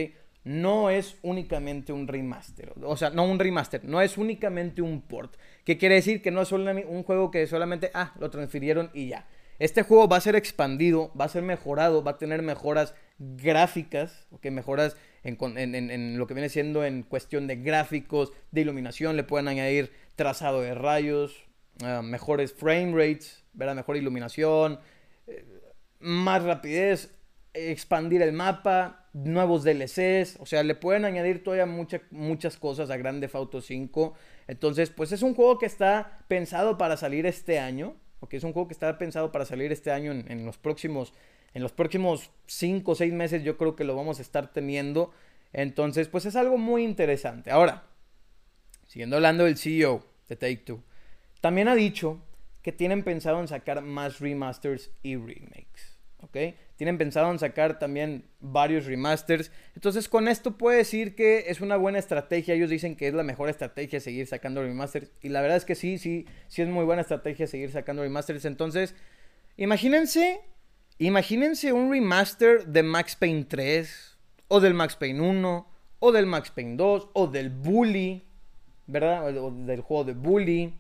No 0.44 0.90
es 0.90 1.16
únicamente 1.22 1.92
un 1.92 2.09
remaster, 2.09 2.72
o 2.83 2.96
sea, 2.96 3.11
no 3.11 3.24
un 3.24 3.38
remaster, 3.38 3.85
no 3.85 4.00
es 4.00 4.16
únicamente 4.16 4.81
un 4.81 5.03
port. 5.03 5.37
¿Qué 5.64 5.76
quiere 5.76 5.96
decir? 5.96 6.22
Que 6.22 6.31
no 6.31 6.40
es 6.40 6.50
un 6.53 7.03
juego 7.03 7.31
que 7.31 7.46
solamente, 7.46 7.90
ah, 7.92 8.14
lo 8.18 8.31
transfirieron 8.31 8.90
y 8.94 9.09
ya. 9.09 9.26
Este 9.59 9.83
juego 9.83 10.09
va 10.09 10.16
a 10.16 10.20
ser 10.22 10.37
expandido, 10.37 11.12
va 11.20 11.26
a 11.26 11.29
ser 11.29 11.42
mejorado, 11.42 12.03
va 12.03 12.12
a 12.12 12.18
tener 12.18 12.40
mejoras 12.40 12.94
gráficas. 13.18 14.26
Mejoras 14.42 14.96
en, 15.22 15.37
en 15.74 16.18
lo 16.18 16.26
que 16.26 16.33
viene 16.33 16.48
siendo 16.48 16.87
en 16.87 17.03
cuestión 17.03 17.46
de 17.46 17.57
gráficos, 17.57 18.33
de 18.50 18.62
iluminación, 18.62 19.16
le 19.16 19.24
pueden 19.24 19.48
añadir 19.48 19.92
trazado 20.16 20.62
de 20.62 20.74
rayos, 20.74 21.50
Ah, 21.83 22.03
mejores 22.03 22.53
frame 22.53 22.92
rates, 22.92 23.42
¿verdad? 23.55 23.74
mejor 23.74 23.96
iluminación, 23.96 24.79
eh, 25.26 25.44
más 25.98 26.42
rapidez, 26.42 27.11
expandir 27.55 28.20
el 28.22 28.33
mapa, 28.33 28.99
nuevos 29.12 29.64
DLCs, 29.64 30.37
o 30.38 30.46
sea, 30.46 30.62
le 30.62 30.75
pueden 30.75 31.05
añadir 31.05 31.42
todavía 31.42 31.66
muchas 31.66 32.57
cosas 32.57 32.90
a 32.90 32.96
Grand 32.96 33.20
Theft 33.20 33.35
Auto 33.35 33.61
5. 33.61 34.14
Entonces, 34.46 34.90
pues 34.90 35.12
es 35.12 35.23
un 35.23 35.35
juego 35.35 35.59
que 35.59 35.66
está 35.66 36.25
pensado 36.29 36.79
para 36.79 36.96
salir 36.96 37.27
este 37.27 37.59
año, 37.59 37.96
porque 38.20 38.37
es 38.37 38.44
un 38.44 38.53
juego 38.53 38.68
que 38.68 38.75
está 38.75 38.96
pensado 38.99 39.33
para 39.33 39.44
salir 39.44 39.73
este 39.73 39.90
año 39.90 40.12
en, 40.12 40.44
los 40.46 40.59
próximos 40.59 41.12
en 41.53 41.62
los 41.62 41.73
próximos 41.73 42.31
5 42.46 42.92
o 42.92 42.94
6 42.94 43.12
meses 43.12 43.42
yo 43.42 43.59
creo 43.59 43.75
que 43.75 43.83
lo 43.83 43.96
vamos 43.96 44.20
a 44.20 44.23
estar 44.23 44.53
teniendo. 44.53 45.12
Entonces, 45.53 46.07
pues 46.07 46.27
es 46.27 46.37
algo 46.37 46.59
muy 46.59 46.85
interesante. 46.85 47.51
Ahora, 47.51 47.83
siguiendo 48.87 49.16
hablando 49.16 49.44
del 49.44 49.57
CEO 49.57 50.05
de 50.29 50.37
Take 50.37 50.59
Two, 50.59 50.85
también 51.40 51.66
ha 51.66 51.75
dicho 51.75 52.20
que 52.62 52.70
tienen 52.70 53.03
pensado 53.03 53.40
en 53.40 53.49
sacar 53.49 53.83
más 53.83 54.20
remasters 54.20 54.92
y 55.03 55.16
remakes. 55.16 55.99
¿Ok? 56.18 56.37
Tienen 56.80 56.96
pensado 56.96 57.30
en 57.30 57.38
sacar 57.38 57.78
también 57.78 58.24
varios 58.40 58.86
remasters. 58.86 59.52
Entonces 59.74 60.08
con 60.08 60.28
esto 60.28 60.56
puede 60.56 60.78
decir 60.78 61.14
que 61.14 61.44
es 61.48 61.60
una 61.60 61.76
buena 61.76 61.98
estrategia. 61.98 62.54
Ellos 62.54 62.70
dicen 62.70 62.96
que 62.96 63.06
es 63.06 63.12
la 63.12 63.22
mejor 63.22 63.50
estrategia 63.50 64.00
seguir 64.00 64.26
sacando 64.26 64.62
remasters. 64.62 65.10
Y 65.20 65.28
la 65.28 65.42
verdad 65.42 65.58
es 65.58 65.66
que 65.66 65.74
sí, 65.74 65.98
sí, 65.98 66.24
sí 66.48 66.62
es 66.62 66.68
muy 66.68 66.86
buena 66.86 67.02
estrategia 67.02 67.46
seguir 67.46 67.70
sacando 67.70 68.00
remasters. 68.00 68.46
Entonces, 68.46 68.94
imagínense, 69.58 70.40
imagínense 70.96 71.70
un 71.74 71.90
remaster 71.92 72.64
de 72.64 72.82
Max 72.82 73.14
Payne 73.14 73.44
3, 73.44 74.16
o 74.48 74.60
del 74.60 74.72
Max 74.72 74.96
Payne 74.96 75.20
1, 75.20 75.66
o 75.98 76.12
del 76.12 76.24
Max 76.24 76.50
Payne 76.50 76.76
2, 76.76 77.10
o 77.12 77.26
del 77.26 77.50
Bully, 77.50 78.24
¿verdad? 78.86 79.36
O 79.36 79.50
del 79.50 79.82
juego 79.82 80.04
de 80.04 80.14
Bully 80.14 80.72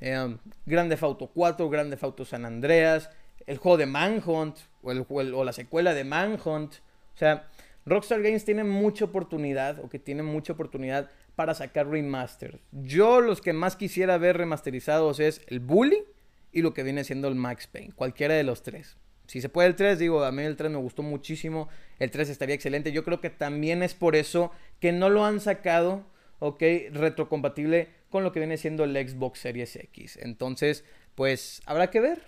eh, 0.00 0.36
Grande 0.66 0.96
Auto 1.00 1.26
4, 1.26 1.68
Grande 1.68 1.98
Auto 2.00 2.24
San 2.24 2.44
Andreas, 2.44 3.10
el 3.48 3.56
juego 3.56 3.78
de 3.78 3.86
Manhunt 3.86 4.58
o, 4.82 5.44
la 5.44 5.52
secuela 5.52 5.94
de 5.94 6.04
Manhunt. 6.04 6.74
O 7.14 7.18
sea, 7.18 7.48
Rockstar 7.86 8.22
Games 8.22 8.44
tiene 8.44 8.62
mucha 8.62 9.06
oportunidad 9.06 9.80
o 9.80 9.88
que 9.88 9.98
tiene 9.98 10.22
mucha 10.22 10.52
oportunidad 10.52 11.10
para 11.34 11.54
sacar 11.54 11.88
remasters. 11.88 12.58
Yo 12.72 13.22
los 13.22 13.40
que 13.40 13.54
más 13.54 13.74
quisiera 13.74 14.18
ver 14.18 14.36
remasterizados 14.36 15.18
es 15.18 15.40
el 15.46 15.60
Bully 15.60 16.04
y 16.52 16.60
lo 16.60 16.74
que 16.74 16.82
viene 16.82 17.04
siendo 17.04 17.26
el 17.26 17.36
Max 17.36 17.66
Payne, 17.66 17.94
cualquiera 17.94 18.34
de 18.34 18.44
los 18.44 18.62
tres. 18.62 18.98
Si 19.26 19.40
se 19.40 19.48
puede 19.48 19.68
el 19.68 19.76
3, 19.76 19.98
digo, 19.98 20.24
a 20.24 20.32
mí 20.32 20.42
el 20.42 20.56
3 20.56 20.70
me 20.70 20.78
gustó 20.78 21.02
muchísimo, 21.02 21.68
el 21.98 22.10
3 22.10 22.30
estaría 22.30 22.54
excelente. 22.54 22.92
Yo 22.92 23.04
creo 23.04 23.20
que 23.20 23.28
también 23.28 23.82
es 23.82 23.94
por 23.94 24.16
eso 24.16 24.52
que 24.80 24.90
no 24.90 25.10
lo 25.10 25.24
han 25.24 25.40
sacado, 25.40 26.06
ok, 26.38 26.62
retrocompatible 26.92 27.88
con 28.08 28.24
lo 28.24 28.32
que 28.32 28.40
viene 28.40 28.56
siendo 28.56 28.84
el 28.84 28.96
Xbox 28.96 29.40
Series 29.40 29.76
X. 29.76 30.18
Entonces, 30.22 30.82
pues 31.14 31.60
habrá 31.66 31.90
que 31.90 32.00
ver, 32.00 32.22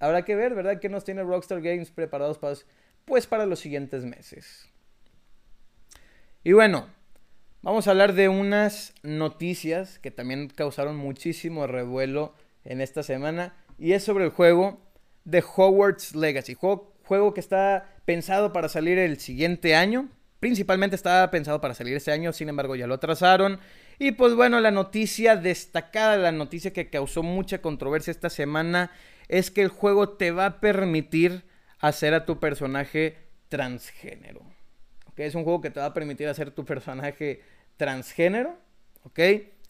habrá 0.00 0.24
que 0.24 0.34
ver, 0.34 0.54
¿verdad? 0.54 0.80
¿Qué 0.80 0.88
nos 0.88 1.04
tiene 1.04 1.22
Rockstar 1.22 1.60
Games 1.60 1.90
preparados 1.90 2.38
para, 2.38 2.54
pues, 3.04 3.26
para 3.26 3.46
los 3.46 3.60
siguientes 3.60 4.04
meses? 4.04 4.68
Y 6.44 6.52
bueno, 6.52 6.88
vamos 7.62 7.86
a 7.86 7.90
hablar 7.90 8.14
de 8.14 8.28
unas 8.28 8.94
noticias 9.02 9.98
que 9.98 10.10
también 10.10 10.48
causaron 10.48 10.96
muchísimo 10.96 11.66
revuelo 11.66 12.34
en 12.64 12.80
esta 12.80 13.02
semana. 13.02 13.54
Y 13.78 13.92
es 13.92 14.04
sobre 14.04 14.24
el 14.24 14.30
juego 14.30 14.80
de 15.24 15.42
Hogwarts 15.42 16.14
Legacy. 16.14 16.54
Juego, 16.54 16.94
juego 17.04 17.34
que 17.34 17.40
está 17.40 17.86
pensado 18.04 18.52
para 18.52 18.68
salir 18.68 18.98
el 18.98 19.18
siguiente 19.18 19.74
año. 19.74 20.08
Principalmente 20.40 20.94
estaba 20.94 21.30
pensado 21.30 21.60
para 21.60 21.74
salir 21.74 21.96
este 21.96 22.12
año, 22.12 22.32
sin 22.32 22.48
embargo 22.48 22.76
ya 22.76 22.86
lo 22.86 22.94
atrasaron. 22.94 23.58
Y 23.98 24.12
pues 24.12 24.34
bueno, 24.34 24.60
la 24.60 24.70
noticia 24.70 25.36
destacada, 25.36 26.16
la 26.16 26.30
noticia 26.30 26.72
que 26.72 26.88
causó 26.88 27.24
mucha 27.24 27.60
controversia 27.60 28.12
esta 28.12 28.30
semana 28.30 28.92
es 29.28 29.50
que 29.50 29.62
el 29.62 29.68
juego 29.68 30.10
te 30.10 30.30
va 30.30 30.46
a 30.46 30.60
permitir 30.60 31.44
hacer 31.78 32.14
a 32.14 32.24
tu 32.26 32.40
personaje 32.40 33.16
transgénero. 33.48 34.40
¿Ok? 35.06 35.20
Es 35.20 35.34
un 35.34 35.44
juego 35.44 35.60
que 35.60 35.70
te 35.70 35.80
va 35.80 35.86
a 35.86 35.94
permitir 35.94 36.28
hacer 36.28 36.50
tu 36.50 36.64
personaje 36.64 37.42
transgénero. 37.76 38.58
¿Ok? 39.02 39.20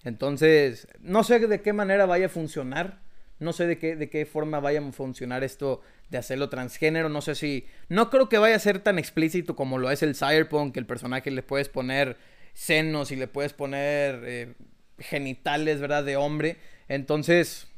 Entonces, 0.05 0.89
no 1.01 1.25
sé 1.25 1.39
de 1.41 1.61
qué 1.61 1.73
manera 1.73 2.07
vaya 2.07 2.27
a 2.27 2.31
funcionar. 2.31 3.01
No 3.41 3.53
sé 3.53 3.67
de 3.67 3.79
qué, 3.79 3.95
de 3.95 4.11
qué 4.11 4.27
forma 4.27 4.59
vaya 4.59 4.81
a 4.81 4.93
funcionar 4.93 5.45
esto 5.45 5.81
de 6.09 6.19
hacerlo 6.19 6.49
transgénero. 6.49 7.09
No 7.09 7.21
sé 7.21 7.35
si. 7.35 7.67
No 7.89 8.11
creo 8.11 8.29
que 8.29 8.39
vaya 8.39 8.57
a 8.57 8.61
ser 8.61 8.81
tan 8.81 8.99
explícito 8.99 9.55
como 9.55 9.79
lo 9.79 9.91
es 9.91 10.03
el 10.03 10.17
Cyberpunk, 10.17 10.75
que 10.75 10.81
el 10.81 10.87
personaje 10.87 11.31
le 11.31 11.43
puedes 11.43 11.69
poner 11.69 12.17
senos 12.55 13.13
y 13.13 13.17
le 13.17 13.29
puedes 13.29 13.53
poner 13.53 14.23
eh, 14.25 14.55
genitales, 14.99 15.81
¿verdad? 15.81 16.05
De 16.05 16.17
hombre. 16.17 16.57
Entonces, 16.89 17.69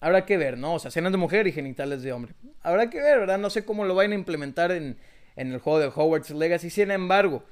habrá 0.00 0.24
que 0.24 0.36
ver, 0.36 0.58
¿no? 0.58 0.74
O 0.74 0.78
sea, 0.78 0.90
senos 0.90 1.12
de 1.12 1.18
mujer 1.18 1.46
y 1.46 1.52
genitales 1.52 2.02
de 2.02 2.12
hombre. 2.12 2.34
Habrá 2.62 2.90
que 2.90 3.00
ver, 3.00 3.20
¿verdad? 3.20 3.38
No 3.38 3.50
sé 3.50 3.64
cómo 3.64 3.84
lo 3.84 3.94
vayan 3.94 4.12
a 4.12 4.16
implementar 4.16 4.72
en, 4.72 4.98
el 5.36 5.58
juego 5.58 5.78
de 5.78 5.86
Hogwarts 5.86 6.30
Legacy. 6.30 6.70
Sin 6.70 6.90
embargo, 6.90 7.44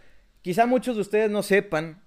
quizá 0.43 0.67
muchos 0.67 0.97
de 0.97 1.03
ustedes 1.03 1.31
no 1.31 1.43
sepan, 1.43 2.03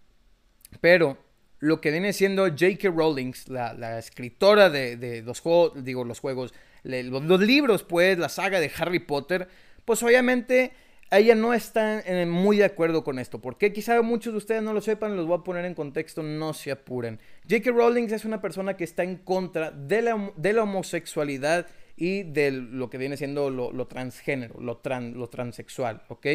pero 0.82 1.18
lo 1.60 1.80
que 1.80 1.92
viene 1.92 2.12
siendo 2.14 2.48
J.K. 2.48 2.90
Rowling, 2.90 3.34
la, 3.48 4.00
escritora 4.00 4.70
de, 4.70 5.22
los 5.24 5.40
juegos, 5.40 5.84
digo, 5.84 6.04
los 6.04 6.20
juegos, 6.20 6.54
los 6.84 7.40
libros, 7.40 7.84
pues, 7.84 8.18
la 8.18 8.30
saga 8.30 8.60
de 8.60 8.72
Harry 8.78 9.00
Potter, 9.00 9.48
pues 9.86 10.02
obviamente 10.04 10.72
ella 11.18 11.36
no 11.36 11.54
está 11.54 12.04
muy 12.28 12.58
de 12.58 12.66
acuerdo 12.66 13.04
con 13.04 13.20
esto. 13.20 13.42
Porque 13.42 13.74
quizá 13.74 14.02
muchos 14.02 14.34
de 14.34 14.38
ustedes 14.38 14.64
no 14.64 14.74
lo 14.74 14.82
sepan, 14.82 15.16
los 15.16 15.28
voy 15.28 15.38
a 15.40 15.44
poner 15.44 15.66
en 15.66 15.74
contexto, 15.74 16.24
no 16.24 16.54
se 16.54 16.72
apuren. 16.72 17.20
J.K. 17.50 17.72
Rowling 17.72 18.08
es 18.12 18.26
una 18.26 18.42
persona 18.42 18.78
que 18.78 18.84
está 18.84 19.04
en 19.04 19.18
contra 19.18 19.72
de 19.72 20.02
la, 20.02 20.64
homosexualidad 20.64 21.68
y 21.98 22.24
de 22.24 22.52
lo 22.52 22.90
que 22.90 22.98
viene 22.98 23.18
siendo 23.18 23.50
lo, 23.50 23.88
transgénero, 23.88 24.60
lo, 24.60 24.82
lo 24.84 25.30
transexual, 25.30 26.04
¿ok? 26.08 26.28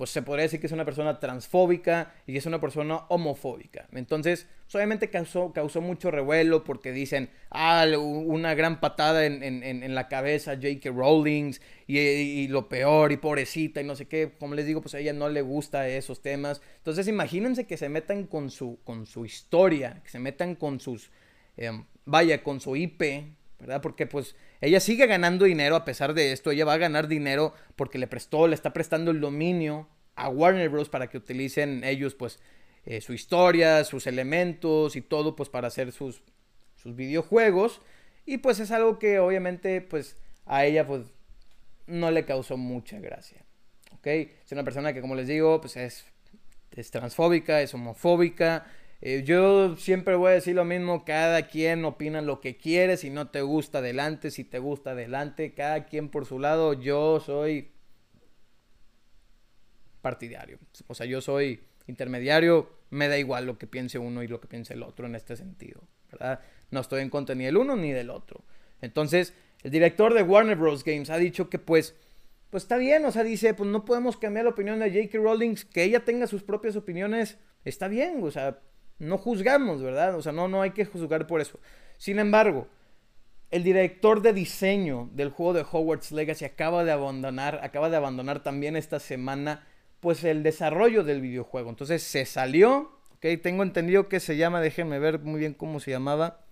Pues 0.00 0.08
se 0.08 0.22
podría 0.22 0.44
decir 0.44 0.60
que 0.60 0.66
es 0.66 0.72
una 0.72 0.86
persona 0.86 1.20
transfóbica 1.20 2.14
y 2.26 2.34
es 2.34 2.46
una 2.46 2.58
persona 2.58 3.04
homofóbica. 3.10 3.86
Entonces, 3.92 4.46
pues, 4.62 4.74
obviamente 4.74 5.10
causó, 5.10 5.52
causó 5.52 5.82
mucho 5.82 6.10
revuelo 6.10 6.64
porque 6.64 6.90
dicen, 6.90 7.28
ah, 7.50 7.84
una 7.98 8.54
gran 8.54 8.80
patada 8.80 9.26
en, 9.26 9.94
la 9.94 10.08
cabeza 10.08 10.54
J.K. 10.54 10.88
Rowling 10.88 11.52
y, 11.86 12.48
lo 12.48 12.66
peor 12.70 13.12
y 13.12 13.18
pobrecita 13.18 13.82
y 13.82 13.84
no 13.84 13.94
sé 13.94 14.08
qué. 14.08 14.32
Como 14.40 14.54
les 14.54 14.64
digo, 14.64 14.80
pues 14.80 14.94
a 14.94 15.00
ella 15.00 15.12
no 15.12 15.28
le 15.28 15.42
gusta 15.42 15.86
esos 15.86 16.22
temas. 16.22 16.62
Entonces, 16.78 17.06
imagínense 17.06 17.66
que 17.66 17.76
se 17.76 17.90
metan 17.90 18.24
con 18.24 18.50
su, 18.50 18.78
con 18.84 19.04
su 19.04 19.26
historia, 19.26 20.00
que 20.02 20.08
se 20.08 20.18
metan 20.18 20.54
con 20.54 20.80
sus, 20.80 21.10
em, 21.58 21.84
vaya, 22.06 22.42
con 22.42 22.58
su 22.62 22.74
IP, 22.74 23.34
¿verdad? 23.60 23.80
Porque 23.82 24.06
pues 24.06 24.34
ella 24.60 24.80
sigue 24.80 25.06
ganando 25.06 25.44
dinero 25.44 25.76
a 25.76 25.84
pesar 25.84 26.14
de 26.14 26.32
esto, 26.32 26.50
ella 26.50 26.64
va 26.64 26.74
a 26.74 26.78
ganar 26.78 27.08
dinero 27.08 27.54
porque 27.76 27.98
le 27.98 28.06
prestó, 28.06 28.48
le 28.48 28.54
está 28.54 28.72
prestando 28.72 29.10
el 29.10 29.20
dominio 29.20 29.88
a 30.16 30.28
Warner 30.28 30.68
Bros. 30.68 30.88
para 30.88 31.08
que 31.08 31.18
utilicen 31.18 31.84
ellos 31.84 32.14
pues 32.14 32.40
eh, 32.84 33.00
su 33.00 33.12
historia, 33.12 33.84
sus 33.84 34.06
elementos 34.06 34.96
y 34.96 35.02
todo 35.02 35.36
pues 35.36 35.48
para 35.48 35.68
hacer 35.68 35.92
sus, 35.92 36.22
sus 36.76 36.96
videojuegos. 36.96 37.80
Y 38.26 38.38
pues 38.38 38.60
es 38.60 38.70
algo 38.70 38.98
que 38.98 39.18
obviamente 39.18 39.80
pues 39.80 40.16
a 40.46 40.64
ella 40.64 40.86
pues 40.86 41.02
no 41.86 42.10
le 42.10 42.24
causó 42.24 42.56
mucha 42.56 42.98
gracia. 42.98 43.44
¿Ok? 43.92 44.06
Es 44.06 44.52
una 44.52 44.64
persona 44.64 44.92
que 44.92 45.00
como 45.00 45.14
les 45.14 45.28
digo 45.28 45.60
pues 45.60 45.76
es, 45.76 46.06
es 46.70 46.90
transfóbica, 46.90 47.60
es 47.60 47.74
homofóbica, 47.74 48.66
eh, 49.02 49.22
yo 49.24 49.76
siempre 49.76 50.14
voy 50.14 50.30
a 50.30 50.34
decir 50.34 50.54
lo 50.54 50.64
mismo, 50.64 51.04
cada 51.04 51.48
quien 51.48 51.84
opina 51.84 52.20
lo 52.20 52.40
que 52.40 52.56
quiere, 52.56 52.96
si 52.96 53.10
no 53.10 53.28
te 53.28 53.42
gusta 53.42 53.78
adelante, 53.78 54.30
si 54.30 54.44
te 54.44 54.58
gusta 54.58 54.90
adelante, 54.90 55.54
cada 55.54 55.86
quien 55.86 56.08
por 56.08 56.26
su 56.26 56.38
lado, 56.38 56.74
yo 56.74 57.20
soy 57.20 57.70
partidario, 60.02 60.58
o 60.86 60.94
sea, 60.94 61.06
yo 61.06 61.20
soy 61.20 61.60
intermediario, 61.86 62.70
me 62.90 63.08
da 63.08 63.18
igual 63.18 63.46
lo 63.46 63.58
que 63.58 63.66
piense 63.66 63.98
uno 63.98 64.22
y 64.22 64.28
lo 64.28 64.40
que 64.40 64.48
piense 64.48 64.74
el 64.74 64.82
otro 64.82 65.06
en 65.06 65.14
este 65.14 65.36
sentido, 65.36 65.80
¿verdad? 66.10 66.40
No 66.70 66.80
estoy 66.80 67.02
en 67.02 67.10
contra 67.10 67.34
ni 67.34 67.44
del 67.44 67.56
uno 67.56 67.76
ni 67.76 67.92
del 67.92 68.10
otro. 68.10 68.44
Entonces, 68.80 69.34
el 69.62 69.70
director 69.70 70.14
de 70.14 70.22
Warner 70.22 70.56
Bros. 70.56 70.84
Games 70.84 71.10
ha 71.10 71.18
dicho 71.18 71.50
que 71.50 71.58
pues 71.58 71.94
pues 72.50 72.64
está 72.64 72.76
bien, 72.76 73.04
o 73.04 73.12
sea, 73.12 73.22
dice, 73.22 73.54
pues 73.54 73.70
no 73.70 73.84
podemos 73.84 74.16
cambiar 74.16 74.44
la 74.44 74.50
opinión 74.50 74.80
de 74.80 74.90
J.K. 74.90 75.18
Rowling, 75.18 75.54
que 75.72 75.84
ella 75.84 76.04
tenga 76.04 76.26
sus 76.26 76.42
propias 76.42 76.74
opiniones, 76.74 77.38
está 77.64 77.86
bien, 77.86 78.20
o 78.24 78.30
sea, 78.32 78.58
no 79.00 79.18
juzgamos, 79.18 79.82
¿verdad? 79.82 80.14
O 80.14 80.22
sea, 80.22 80.30
no, 80.30 80.46
no 80.46 80.62
hay 80.62 80.70
que 80.70 80.84
juzgar 80.84 81.26
por 81.26 81.40
eso. 81.40 81.58
Sin 81.96 82.18
embargo, 82.18 82.68
el 83.50 83.64
director 83.64 84.22
de 84.22 84.32
diseño 84.32 85.10
del 85.12 85.30
juego 85.30 85.54
de 85.54 85.64
Hogwarts 85.68 86.12
Legacy 86.12 86.44
acaba 86.44 86.84
de 86.84 86.92
abandonar, 86.92 87.60
acaba 87.64 87.90
de 87.90 87.96
abandonar 87.96 88.42
también 88.42 88.76
esta 88.76 89.00
semana, 89.00 89.66
pues 89.98 90.22
el 90.22 90.42
desarrollo 90.42 91.02
del 91.02 91.20
videojuego. 91.20 91.70
Entonces 91.70 92.02
se 92.02 92.24
salió, 92.26 92.92
ok, 93.14 93.26
tengo 93.42 93.62
entendido 93.62 94.08
que 94.08 94.20
se 94.20 94.36
llama, 94.36 94.60
déjenme 94.60 94.98
ver 94.98 95.18
muy 95.18 95.40
bien 95.40 95.54
cómo 95.54 95.80
se 95.80 95.90
llamaba, 95.90 96.44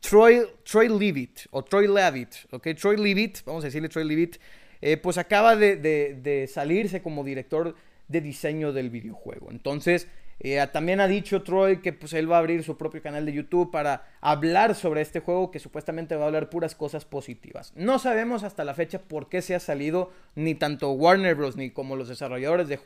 Troy, 0.00 0.42
Troy 0.62 0.88
Leavitt, 0.88 1.46
o 1.50 1.64
Troy 1.64 1.88
Leavitt, 1.88 2.34
ok, 2.50 2.68
Troy 2.78 2.98
Leavitt, 2.98 3.42
vamos 3.46 3.64
a 3.64 3.68
decirle 3.68 3.88
Troy 3.88 4.04
Leavitt, 4.04 4.36
eh, 4.82 4.98
pues 4.98 5.16
acaba 5.16 5.56
de, 5.56 5.76
de 5.76 6.46
salirse 6.46 7.00
como 7.00 7.24
director 7.24 7.74
de 8.06 8.20
diseño 8.20 8.72
del 8.72 8.90
videojuego. 8.90 9.50
Entonces, 9.50 10.08
eh, 10.40 10.66
también 10.72 11.00
ha 11.00 11.06
dicho 11.06 11.42
Troy 11.42 11.80
que 11.80 11.92
pues 11.92 12.12
él 12.12 12.30
va 12.30 12.36
a 12.36 12.38
abrir 12.40 12.62
su 12.64 12.76
propio 12.76 13.02
canal 13.02 13.24
de 13.24 13.32
YouTube 13.32 13.70
para 13.70 14.06
hablar 14.20 14.74
sobre 14.74 15.00
este 15.00 15.20
juego 15.20 15.50
que 15.50 15.58
supuestamente 15.58 16.16
va 16.16 16.24
a 16.24 16.26
hablar 16.26 16.50
puras 16.50 16.74
cosas 16.74 17.04
positivas. 17.04 17.72
No 17.76 17.98
sabemos 17.98 18.42
hasta 18.42 18.64
la 18.64 18.74
fecha 18.74 19.00
por 19.00 19.28
qué 19.28 19.42
se 19.42 19.54
ha 19.54 19.60
salido 19.60 20.10
ni 20.34 20.54
tanto 20.54 20.90
Warner 20.92 21.34
Bros. 21.34 21.56
ni 21.56 21.70
como 21.70 21.96
los 21.96 22.08
desarrolladores 22.08 22.68
de, 22.68 22.76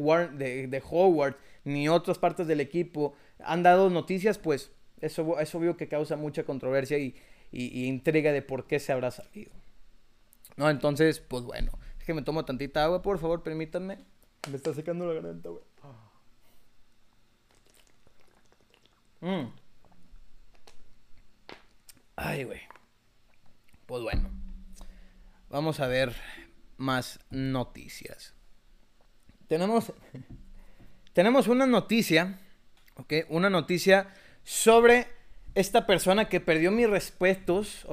de, 0.69 0.83
Howard 0.89 1.37
ni 1.65 1.89
otras 1.89 2.19
partes 2.19 2.47
del 2.47 2.61
equipo 2.61 3.15
han 3.41 3.63
dado 3.63 3.91
noticias, 3.91 4.39
pues 4.39 4.71
eso 5.01 5.39
es 5.39 5.55
obvio 5.55 5.77
que 5.77 5.89
causa 5.89 6.17
mucha 6.17 6.45
controversia 6.45 6.99
y, 6.99 7.15
intriga 7.51 8.31
de 8.33 8.43
por 8.43 8.67
qué 8.67 8.79
se 8.79 8.93
habrá 8.93 9.11
salido. 9.11 9.51
No, 10.57 10.69
entonces, 10.69 11.21
pues 11.21 11.45
bueno, 11.45 11.73
es 11.99 12.05
que 12.05 12.13
me 12.13 12.23
tomo 12.23 12.45
tantita 12.45 12.85
agua, 12.85 13.01
por 13.01 13.19
favor, 13.19 13.43
permítanme. 13.43 13.99
Me 14.51 14.57
está 14.57 14.75
secando 14.75 15.07
la 15.07 15.15
garganta, 15.15 15.49
güey. 15.49 15.63
Mm. 19.21 19.47
Ay, 22.17 22.45
güey. 22.45 22.61
Pues 23.87 24.03
bueno. 24.03 24.31
Vamos 25.51 25.81
a 25.81 25.87
ver 25.87 26.15
más 26.77 27.21
noticias. 27.31 28.35
Tenemos. 29.47 29.93
Tenemos 31.13 31.49
una 31.49 31.67
noticia. 31.67 32.41
¿Ok? 32.97 33.13
Una 33.29 33.49
noticia 33.51 34.13
sobre 34.43 35.07
esta 35.55 35.87
persona 35.87 36.29
que 36.29 36.41
perdió 36.41 36.71
mis 36.71 36.89
respetos. 36.89 37.87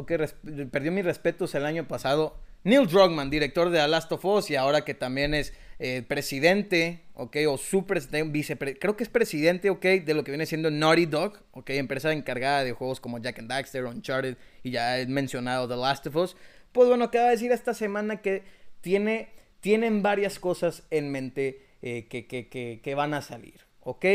Perdió 0.71 0.91
mis 0.91 1.05
respetos 1.05 1.55
el 1.55 1.65
año 1.65 1.87
pasado. 1.87 2.39
Neil 2.63 2.87
Druckmann, 2.87 3.29
director 3.29 3.69
de 3.69 3.79
The 3.79 3.87
Last 3.87 4.11
of 4.11 4.25
Us. 4.25 4.49
Y 4.49 4.55
ahora 4.55 4.83
que 4.83 4.95
también 4.95 5.33
es 5.33 5.53
eh, 5.79 6.03
presidente, 6.07 7.01
¿ok? 7.13 7.37
O 7.49 7.57
su 7.57 7.85
presidente, 7.85 8.77
creo 8.79 8.95
que 8.95 9.03
es 9.03 9.09
presidente, 9.09 9.69
¿ok? 9.69 9.85
De 9.85 10.13
lo 10.13 10.23
que 10.23 10.31
viene 10.31 10.45
siendo 10.45 10.71
Naughty 10.71 11.05
Dog, 11.05 11.39
¿ok? 11.51 11.71
Empresa 11.71 12.13
encargada 12.13 12.63
de 12.63 12.71
juegos 12.71 12.99
como 12.99 13.19
Jack 13.19 13.39
and 13.39 13.49
Daxter, 13.49 13.85
Uncharted 13.85 14.37
y 14.63 14.71
ya 14.71 14.99
he 14.99 15.07
mencionado 15.07 15.67
The 15.67 15.75
Last 15.75 16.07
of 16.07 16.15
Us. 16.15 16.37
Pues 16.71 16.87
bueno, 16.87 17.05
acaba 17.05 17.25
de 17.25 17.31
decir 17.31 17.51
esta 17.51 17.73
semana 17.73 18.21
que 18.21 18.43
tiene, 18.81 19.29
tienen 19.59 20.01
varias 20.01 20.39
cosas 20.39 20.83
en 20.91 21.11
mente 21.11 21.65
eh, 21.81 22.07
que, 22.07 22.25
que, 22.27 22.47
que, 22.47 22.79
que 22.81 22.95
van 22.95 23.13
a 23.13 23.21
salir, 23.21 23.61
¿ok? 23.81 24.05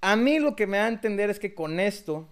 A 0.00 0.16
mí 0.16 0.38
lo 0.38 0.56
que 0.56 0.66
me 0.66 0.78
da 0.78 0.86
a 0.86 0.88
entender 0.88 1.30
es 1.30 1.38
que 1.38 1.54
con 1.54 1.78
esto 1.78 2.28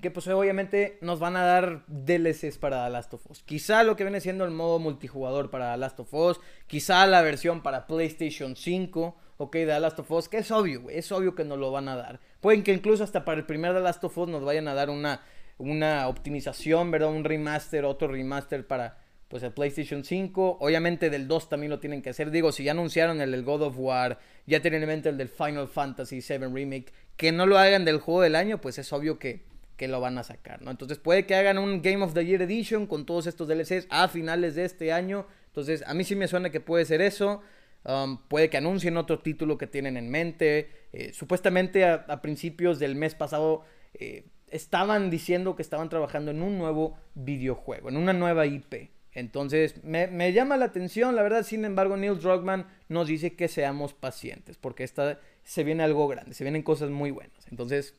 que 0.00 0.10
pues 0.10 0.28
obviamente 0.28 0.98
nos 1.00 1.18
van 1.18 1.36
a 1.36 1.44
dar 1.44 1.84
DLCs 1.86 2.58
para 2.58 2.84
The 2.84 2.90
Last 2.90 3.14
of 3.14 3.26
Us. 3.30 3.42
Quizá 3.42 3.82
lo 3.82 3.96
que 3.96 4.04
viene 4.04 4.20
siendo 4.20 4.44
el 4.44 4.50
modo 4.50 4.78
multijugador 4.78 5.50
para 5.50 5.72
The 5.72 5.78
Last 5.78 6.00
of 6.00 6.12
Us, 6.12 6.40
quizá 6.66 7.06
la 7.06 7.22
versión 7.22 7.62
para 7.62 7.86
PlayStation 7.86 8.54
5, 8.54 9.16
ok, 9.38 9.56
de 9.56 9.66
The 9.66 9.80
Last 9.80 9.98
of 9.98 10.10
Us, 10.10 10.28
que 10.28 10.38
es 10.38 10.50
obvio, 10.50 10.90
es 10.90 11.10
obvio 11.10 11.34
que 11.34 11.44
nos 11.44 11.58
lo 11.58 11.72
van 11.72 11.88
a 11.88 11.96
dar. 11.96 12.20
Pueden 12.40 12.62
que 12.62 12.72
incluso 12.72 13.02
hasta 13.02 13.24
para 13.24 13.38
el 13.38 13.46
primer 13.46 13.72
The 13.72 13.80
Last 13.80 14.04
of 14.04 14.16
Us 14.16 14.28
nos 14.28 14.44
vayan 14.44 14.68
a 14.68 14.74
dar 14.74 14.90
una, 14.90 15.22
una 15.56 16.06
optimización, 16.08 16.90
¿verdad? 16.90 17.08
Un 17.08 17.24
remaster, 17.24 17.84
otro 17.84 18.08
remaster 18.08 18.66
para 18.66 18.98
pues 19.28 19.42
el 19.42 19.52
PlayStation 19.52 20.04
5. 20.04 20.58
Obviamente 20.60 21.10
del 21.10 21.28
2 21.28 21.48
también 21.48 21.70
lo 21.70 21.80
tienen 21.80 22.02
que 22.02 22.10
hacer. 22.10 22.30
Digo, 22.30 22.52
si 22.52 22.64
ya 22.64 22.72
anunciaron 22.72 23.20
el 23.20 23.30
del 23.30 23.44
God 23.44 23.62
of 23.62 23.74
War, 23.78 24.18
ya 24.46 24.60
tienen 24.60 24.82
en 24.82 24.88
mente 24.88 25.08
el 25.08 25.18
del 25.18 25.28
Final 25.28 25.68
Fantasy 25.68 26.20
VII 26.20 26.48
Remake, 26.48 26.92
que 27.16 27.32
no 27.32 27.46
lo 27.46 27.58
hagan 27.58 27.84
del 27.84 27.98
juego 27.98 28.22
del 28.22 28.36
año, 28.36 28.60
pues 28.60 28.78
es 28.78 28.92
obvio 28.92 29.18
que 29.18 29.44
que 29.78 29.88
lo 29.88 30.00
van 30.00 30.18
a 30.18 30.24
sacar, 30.24 30.60
¿no? 30.60 30.70
Entonces 30.70 30.98
puede 30.98 31.24
que 31.24 31.36
hagan 31.36 31.56
un 31.56 31.80
Game 31.80 32.04
of 32.04 32.12
the 32.12 32.26
Year 32.26 32.42
Edition 32.42 32.86
con 32.86 33.06
todos 33.06 33.26
estos 33.26 33.48
DLCs 33.48 33.86
a 33.88 34.08
finales 34.08 34.56
de 34.56 34.64
este 34.64 34.92
año. 34.92 35.26
Entonces 35.46 35.82
a 35.86 35.94
mí 35.94 36.04
sí 36.04 36.16
me 36.16 36.28
suena 36.28 36.50
que 36.50 36.60
puede 36.60 36.84
ser 36.84 37.00
eso. 37.00 37.40
Um, 37.84 38.18
puede 38.26 38.50
que 38.50 38.56
anuncien 38.56 38.96
otro 38.96 39.20
título 39.20 39.56
que 39.56 39.68
tienen 39.68 39.96
en 39.96 40.10
mente. 40.10 40.68
Eh, 40.92 41.12
supuestamente 41.14 41.84
a, 41.86 42.20
principios 42.20 42.80
del 42.80 42.96
mes 42.96 43.14
pasado 43.14 43.62
eh, 43.94 44.26
estaban 44.48 45.10
diciendo 45.10 45.54
que 45.54 45.62
estaban 45.62 45.88
trabajando 45.88 46.32
en 46.32 46.42
un 46.42 46.58
nuevo 46.58 46.98
videojuego, 47.14 47.88
en 47.88 47.96
una 47.96 48.12
nueva 48.12 48.46
IP. 48.46 48.90
Entonces 49.12 49.82
me, 49.84 50.32
llama 50.32 50.56
la 50.56 50.66
atención, 50.66 51.14
la 51.14 51.22
verdad, 51.22 51.44
sin 51.44 51.64
embargo, 51.64 51.96
Neil 51.96 52.18
Druckmann 52.18 52.66
nos 52.88 53.06
dice 53.06 53.36
que 53.36 53.46
seamos 53.46 53.94
pacientes, 53.94 54.56
porque 54.58 54.82
esta, 54.82 55.20
se 55.44 55.62
viene 55.62 55.84
algo 55.84 56.08
grande, 56.08 56.34
se 56.34 56.44
vienen 56.44 56.62
cosas 56.62 56.90
muy 56.90 57.12
buenas. 57.12 57.46
Entonces, 57.50 57.94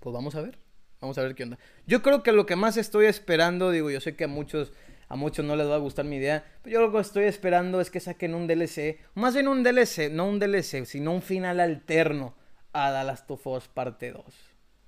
pues 0.00 0.12
vamos 0.12 0.34
a 0.34 0.42
ver. 0.42 0.58
Vamos 1.02 1.18
a 1.18 1.22
ver 1.22 1.34
qué 1.34 1.42
onda. 1.42 1.58
Yo 1.84 2.00
creo 2.00 2.22
que 2.22 2.30
lo 2.30 2.46
que 2.46 2.54
más 2.54 2.76
estoy 2.76 3.06
esperando, 3.06 3.72
digo, 3.72 3.90
yo 3.90 4.00
sé 4.00 4.14
que 4.14 4.24
a 4.24 4.28
muchos, 4.28 4.72
a 5.08 5.16
muchos 5.16 5.44
no 5.44 5.56
les 5.56 5.68
va 5.68 5.74
a 5.74 5.78
gustar 5.78 6.04
mi 6.04 6.16
idea, 6.16 6.44
pero 6.62 6.74
yo 6.74 6.80
lo 6.80 6.92
que 6.92 7.00
estoy 7.00 7.24
esperando 7.24 7.80
es 7.80 7.90
que 7.90 7.98
saquen 7.98 8.36
un 8.36 8.46
DLC, 8.46 9.00
más 9.14 9.34
bien 9.34 9.48
un 9.48 9.64
DLC, 9.64 10.12
no 10.12 10.28
un 10.28 10.38
DLC, 10.38 10.86
sino 10.86 11.12
un 11.12 11.20
final 11.20 11.58
alterno 11.58 12.36
a 12.72 12.92
The 12.92 13.04
Last 13.04 13.28
of 13.32 13.44
Us 13.48 13.66
parte 13.66 14.12
2. 14.12 14.24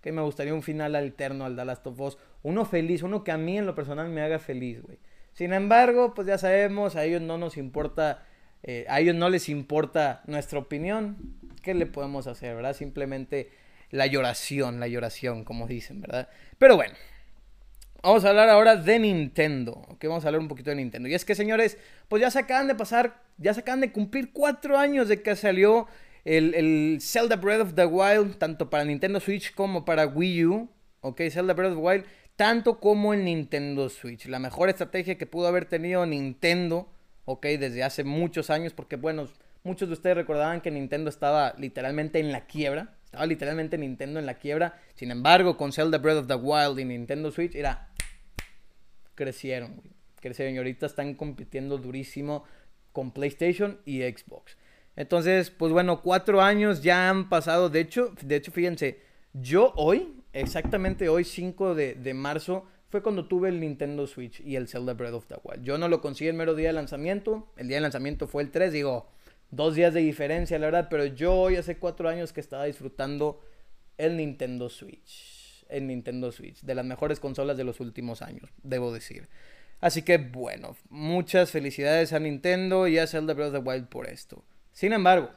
Que 0.00 0.12
me 0.12 0.22
gustaría 0.22 0.54
un 0.54 0.62
final 0.62 0.94
alterno 0.94 1.46
al 1.46 1.56
The 1.56 1.64
Last 1.64 1.86
of 1.88 2.00
Us, 2.00 2.16
uno 2.44 2.64
feliz, 2.64 3.02
uno 3.02 3.24
que 3.24 3.32
a 3.32 3.36
mí 3.36 3.58
en 3.58 3.66
lo 3.66 3.74
personal 3.74 4.08
me 4.08 4.22
haga 4.22 4.38
feliz, 4.38 4.82
güey. 4.82 5.00
Sin 5.32 5.52
embargo, 5.52 6.14
pues 6.14 6.28
ya 6.28 6.38
sabemos, 6.38 6.94
a 6.94 7.04
ellos 7.04 7.22
no 7.22 7.38
nos 7.38 7.56
importa, 7.56 8.24
eh, 8.62 8.86
a 8.88 9.00
ellos 9.00 9.16
no 9.16 9.30
les 9.30 9.48
importa 9.48 10.22
nuestra 10.28 10.60
opinión. 10.60 11.16
¿Qué 11.60 11.74
le 11.74 11.86
podemos 11.86 12.28
hacer, 12.28 12.54
verdad? 12.54 12.76
Simplemente 12.76 13.50
la 13.94 14.06
lloración, 14.06 14.80
la 14.80 14.88
lloración, 14.88 15.44
como 15.44 15.66
dicen, 15.66 16.00
¿verdad? 16.00 16.28
Pero 16.58 16.76
bueno, 16.76 16.94
vamos 18.02 18.24
a 18.24 18.30
hablar 18.30 18.48
ahora 18.48 18.76
de 18.76 18.98
Nintendo, 18.98 19.72
¿ok? 19.88 20.04
Vamos 20.04 20.24
a 20.24 20.28
hablar 20.28 20.40
un 20.40 20.48
poquito 20.48 20.70
de 20.70 20.76
Nintendo. 20.76 21.08
Y 21.08 21.14
es 21.14 21.24
que, 21.24 21.34
señores, 21.34 21.78
pues 22.08 22.20
ya 22.20 22.30
se 22.30 22.40
acaban 22.40 22.66
de 22.66 22.74
pasar, 22.74 23.22
ya 23.38 23.54
se 23.54 23.60
acaban 23.60 23.80
de 23.80 23.92
cumplir 23.92 24.32
cuatro 24.32 24.78
años 24.78 25.08
de 25.08 25.22
que 25.22 25.36
salió 25.36 25.86
el, 26.24 26.54
el 26.54 26.98
Zelda 27.00 27.36
Breath 27.36 27.60
of 27.60 27.74
the 27.74 27.86
Wild, 27.86 28.36
tanto 28.38 28.68
para 28.68 28.84
Nintendo 28.84 29.20
Switch 29.20 29.54
como 29.54 29.84
para 29.84 30.06
Wii 30.06 30.46
U, 30.46 30.68
¿ok? 31.00 31.22
Zelda 31.30 31.54
Breath 31.54 31.72
of 31.72 31.78
the 31.78 31.82
Wild 31.82 32.04
tanto 32.36 32.80
como 32.80 33.14
el 33.14 33.24
Nintendo 33.24 33.88
Switch. 33.88 34.26
La 34.26 34.38
mejor 34.38 34.68
estrategia 34.68 35.16
que 35.16 35.26
pudo 35.26 35.46
haber 35.46 35.66
tenido 35.66 36.04
Nintendo, 36.04 36.88
ok, 37.24 37.46
desde 37.46 37.84
hace 37.84 38.04
muchos 38.04 38.50
años, 38.50 38.72
porque 38.72 38.96
bueno, 38.96 39.28
muchos 39.62 39.88
de 39.88 39.94
ustedes 39.94 40.16
recordaban 40.16 40.60
que 40.60 40.70
Nintendo 40.70 41.10
estaba 41.10 41.54
literalmente 41.58 42.18
en 42.18 42.32
la 42.32 42.46
quiebra. 42.46 42.96
Estaba 43.14 43.26
literalmente 43.26 43.78
Nintendo 43.78 44.18
en 44.18 44.26
la 44.26 44.34
quiebra. 44.34 44.80
Sin 44.96 45.12
embargo, 45.12 45.56
con 45.56 45.72
Zelda 45.72 45.98
Breath 45.98 46.18
of 46.18 46.26
the 46.26 46.34
Wild 46.34 46.80
y 46.80 46.84
Nintendo 46.84 47.30
Switch, 47.30 47.54
era. 47.54 47.90
Crecieron, 49.14 49.80
Crecieron 50.20 50.56
y 50.56 50.58
ahorita 50.58 50.86
están 50.86 51.14
compitiendo 51.14 51.78
durísimo 51.78 52.42
con 52.90 53.12
PlayStation 53.12 53.78
y 53.84 54.02
Xbox. 54.02 54.56
Entonces, 54.96 55.52
pues 55.52 55.72
bueno, 55.72 56.02
cuatro 56.02 56.42
años 56.42 56.82
ya 56.82 57.08
han 57.08 57.28
pasado. 57.28 57.70
De 57.70 57.78
hecho, 57.78 58.12
de 58.20 58.34
hecho, 58.34 58.50
fíjense, 58.50 59.00
yo 59.32 59.72
hoy, 59.76 60.20
exactamente 60.32 61.08
hoy, 61.08 61.22
5 61.22 61.76
de, 61.76 62.14
marzo, 62.14 62.66
fue 62.88 63.00
cuando 63.00 63.28
tuve 63.28 63.48
el 63.48 63.60
Nintendo 63.60 64.08
Switch 64.08 64.40
y 64.40 64.56
el 64.56 64.66
Zelda 64.66 64.94
Breath 64.94 65.14
of 65.14 65.26
the 65.28 65.36
Wild. 65.44 65.62
Yo 65.62 65.78
no 65.78 65.86
lo 65.86 66.00
conseguí 66.00 66.28
el 66.30 66.34
mero 66.34 66.56
día 66.56 66.70
de 66.70 66.72
lanzamiento. 66.72 67.52
El 67.56 67.68
día 67.68 67.76
de 67.76 67.82
lanzamiento 67.82 68.26
fue 68.26 68.42
el 68.42 68.50
3, 68.50 68.72
digo, 68.72 69.08
dos 69.56 69.74
días 69.74 69.94
de 69.94 70.00
diferencia, 70.00 70.58
la 70.58 70.66
verdad. 70.66 70.88
Pero 70.90 71.06
yo 71.06 71.34
hoy 71.34 71.56
hace 71.56 71.78
cuatro 71.78 72.08
años 72.08 72.32
que 72.32 72.40
estaba 72.40 72.64
disfrutando 72.64 73.40
el 73.98 74.16
Nintendo 74.16 74.68
Switch. 74.68 75.64
El 75.68 75.86
Nintendo 75.86 76.30
Switch, 76.30 76.60
de 76.60 76.74
las 76.74 76.84
mejores 76.84 77.20
consolas 77.20 77.56
de 77.56 77.64
los 77.64 77.80
últimos 77.80 78.22
años, 78.22 78.50
debo 78.62 78.92
decir. 78.92 79.28
Así 79.80 80.02
que 80.02 80.18
bueno, 80.18 80.76
muchas 80.88 81.50
felicidades 81.50 82.12
a 82.12 82.20
Nintendo 82.20 82.86
y 82.86 82.98
a 82.98 83.06
Zelda 83.06 83.34
Breath 83.34 83.54
of 83.54 83.64
the 83.64 83.68
Wild 83.68 83.88
por 83.88 84.08
esto. 84.08 84.44
Sin 84.72 84.92
embargo, 84.92 85.30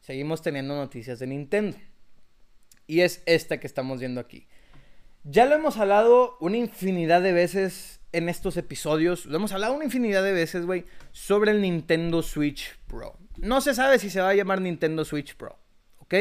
seguimos 0.00 0.42
teniendo 0.42 0.74
noticias 0.74 1.18
de 1.18 1.26
Nintendo. 1.26 1.76
Y 2.86 3.00
es 3.00 3.22
esta 3.26 3.60
que 3.60 3.66
estamos 3.66 4.00
viendo 4.00 4.20
aquí. 4.20 4.46
Ya 5.24 5.46
lo 5.46 5.54
hemos 5.54 5.76
hablado 5.76 6.36
una 6.40 6.56
infinidad 6.56 7.22
de 7.22 7.32
veces 7.32 8.00
en 8.10 8.28
estos 8.28 8.56
episodios. 8.56 9.26
Lo 9.26 9.36
hemos 9.36 9.52
hablado 9.52 9.74
una 9.74 9.84
infinidad 9.84 10.22
de 10.24 10.32
veces, 10.32 10.66
güey, 10.66 10.84
sobre 11.12 11.52
el 11.52 11.60
Nintendo 11.60 12.22
Switch 12.22 12.76
Pro. 12.88 13.16
No 13.36 13.60
se 13.60 13.72
sabe 13.72 14.00
si 14.00 14.10
se 14.10 14.20
va 14.20 14.30
a 14.30 14.34
llamar 14.34 14.60
Nintendo 14.60 15.04
Switch 15.04 15.36
Pro, 15.36 15.56
¿ok? 15.98 16.14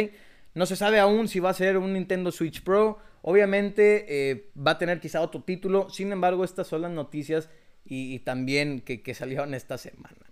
No 0.54 0.68
se 0.68 0.76
sabe 0.76 1.00
aún 1.00 1.28
si 1.28 1.40
va 1.40 1.50
a 1.50 1.56
ser 1.56 1.78
un 1.78 1.94
Nintendo 1.94 2.32
Switch 2.32 2.62
Pro. 2.64 3.00
Obviamente 3.24 4.06
eh, 4.08 4.52
va 4.56 4.72
a 4.72 4.78
tener 4.78 5.00
quizá 5.00 5.22
otro 5.22 5.42
título. 5.42 5.90
Sin 5.90 6.12
embargo, 6.12 6.44
estas 6.44 6.68
son 6.68 6.84
las 6.84 6.92
noticias 6.92 7.50
y, 7.84 8.20
también 8.20 8.82
que, 8.82 9.14
salieron 9.16 9.56
esta 9.56 9.80
semana. 9.80 10.32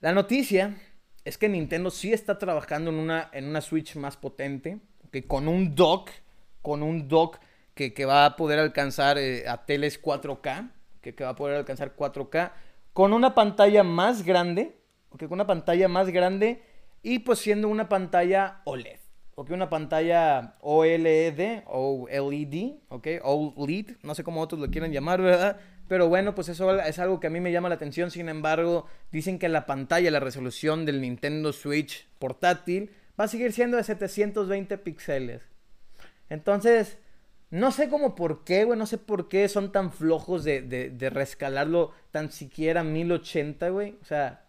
La 0.00 0.12
noticia 0.12 0.76
es 1.24 1.36
que 1.36 1.48
Nintendo 1.48 1.90
sí 1.90 2.12
está 2.12 2.38
trabajando 2.38 2.90
en 2.90 2.96
una, 2.96 3.28
en 3.32 3.46
una 3.46 3.60
Switch 3.60 3.96
más 3.96 4.16
potente, 4.16 4.78
que 5.10 5.26
con 5.26 5.48
un 5.48 5.74
dock, 5.74 6.10
con 6.62 6.84
un 6.84 7.08
dock 7.08 7.38
que, 7.74 8.04
va 8.04 8.26
a 8.26 8.36
poder 8.36 8.58
alcanzar 8.58 9.18
eh, 9.18 9.48
a 9.48 9.64
teles 9.64 10.02
4K, 10.02 10.70
que, 11.00 11.12
va 11.24 11.30
a 11.30 11.36
poder 11.36 11.56
alcanzar 11.56 11.96
4K, 11.96 12.52
con 12.92 13.12
una 13.12 13.34
pantalla 13.34 13.82
más 13.82 14.24
grande, 14.24 14.76
con 15.08 15.32
una 15.32 15.46
pantalla 15.46 15.88
más 15.88 16.08
grande 16.08 16.62
y 17.02 17.20
pues 17.20 17.38
siendo 17.38 17.68
una 17.68 17.88
pantalla 17.88 18.60
OLED, 18.64 19.00
ok, 19.34 19.50
una 19.50 19.70
pantalla 19.70 20.56
OLED 20.60 21.62
o 21.66 22.06
LED, 22.08 22.72
ok, 22.88 23.06
OLED, 23.22 23.96
no 24.02 24.14
sé 24.14 24.22
cómo 24.22 24.40
otros 24.40 24.60
lo 24.60 24.70
quieren 24.70 24.92
llamar, 24.92 25.20
¿verdad? 25.20 25.58
Pero 25.88 26.08
bueno, 26.08 26.34
pues 26.34 26.48
eso 26.48 26.80
es 26.80 26.98
algo 26.98 27.20
que 27.20 27.26
a 27.26 27.30
mí 27.30 27.40
me 27.40 27.52
llama 27.52 27.68
la 27.68 27.74
atención. 27.74 28.10
Sin 28.10 28.30
embargo, 28.30 28.86
dicen 29.10 29.38
que 29.38 29.50
la 29.50 29.66
pantalla, 29.66 30.10
la 30.10 30.20
resolución 30.20 30.86
del 30.86 31.02
Nintendo 31.02 31.52
Switch 31.52 32.08
portátil 32.18 32.90
va 33.18 33.24
a 33.24 33.28
seguir 33.28 33.52
siendo 33.52 33.76
de 33.76 33.84
720 33.84 34.78
píxeles. 34.78 35.42
Entonces, 36.30 36.96
no 37.52 37.70
sé 37.70 37.90
cómo 37.90 38.14
por 38.14 38.44
qué, 38.44 38.64
güey. 38.64 38.78
No 38.78 38.86
sé 38.86 38.96
por 38.96 39.28
qué 39.28 39.46
son 39.46 39.72
tan 39.72 39.92
flojos 39.92 40.42
de, 40.42 40.62
de, 40.62 41.10
rescalarlo 41.10 41.92
tan 42.10 42.32
siquiera 42.32 42.80
a 42.80 42.84
1080, 42.84 43.68
güey. 43.68 43.98
O 44.00 44.04
sea, 44.06 44.46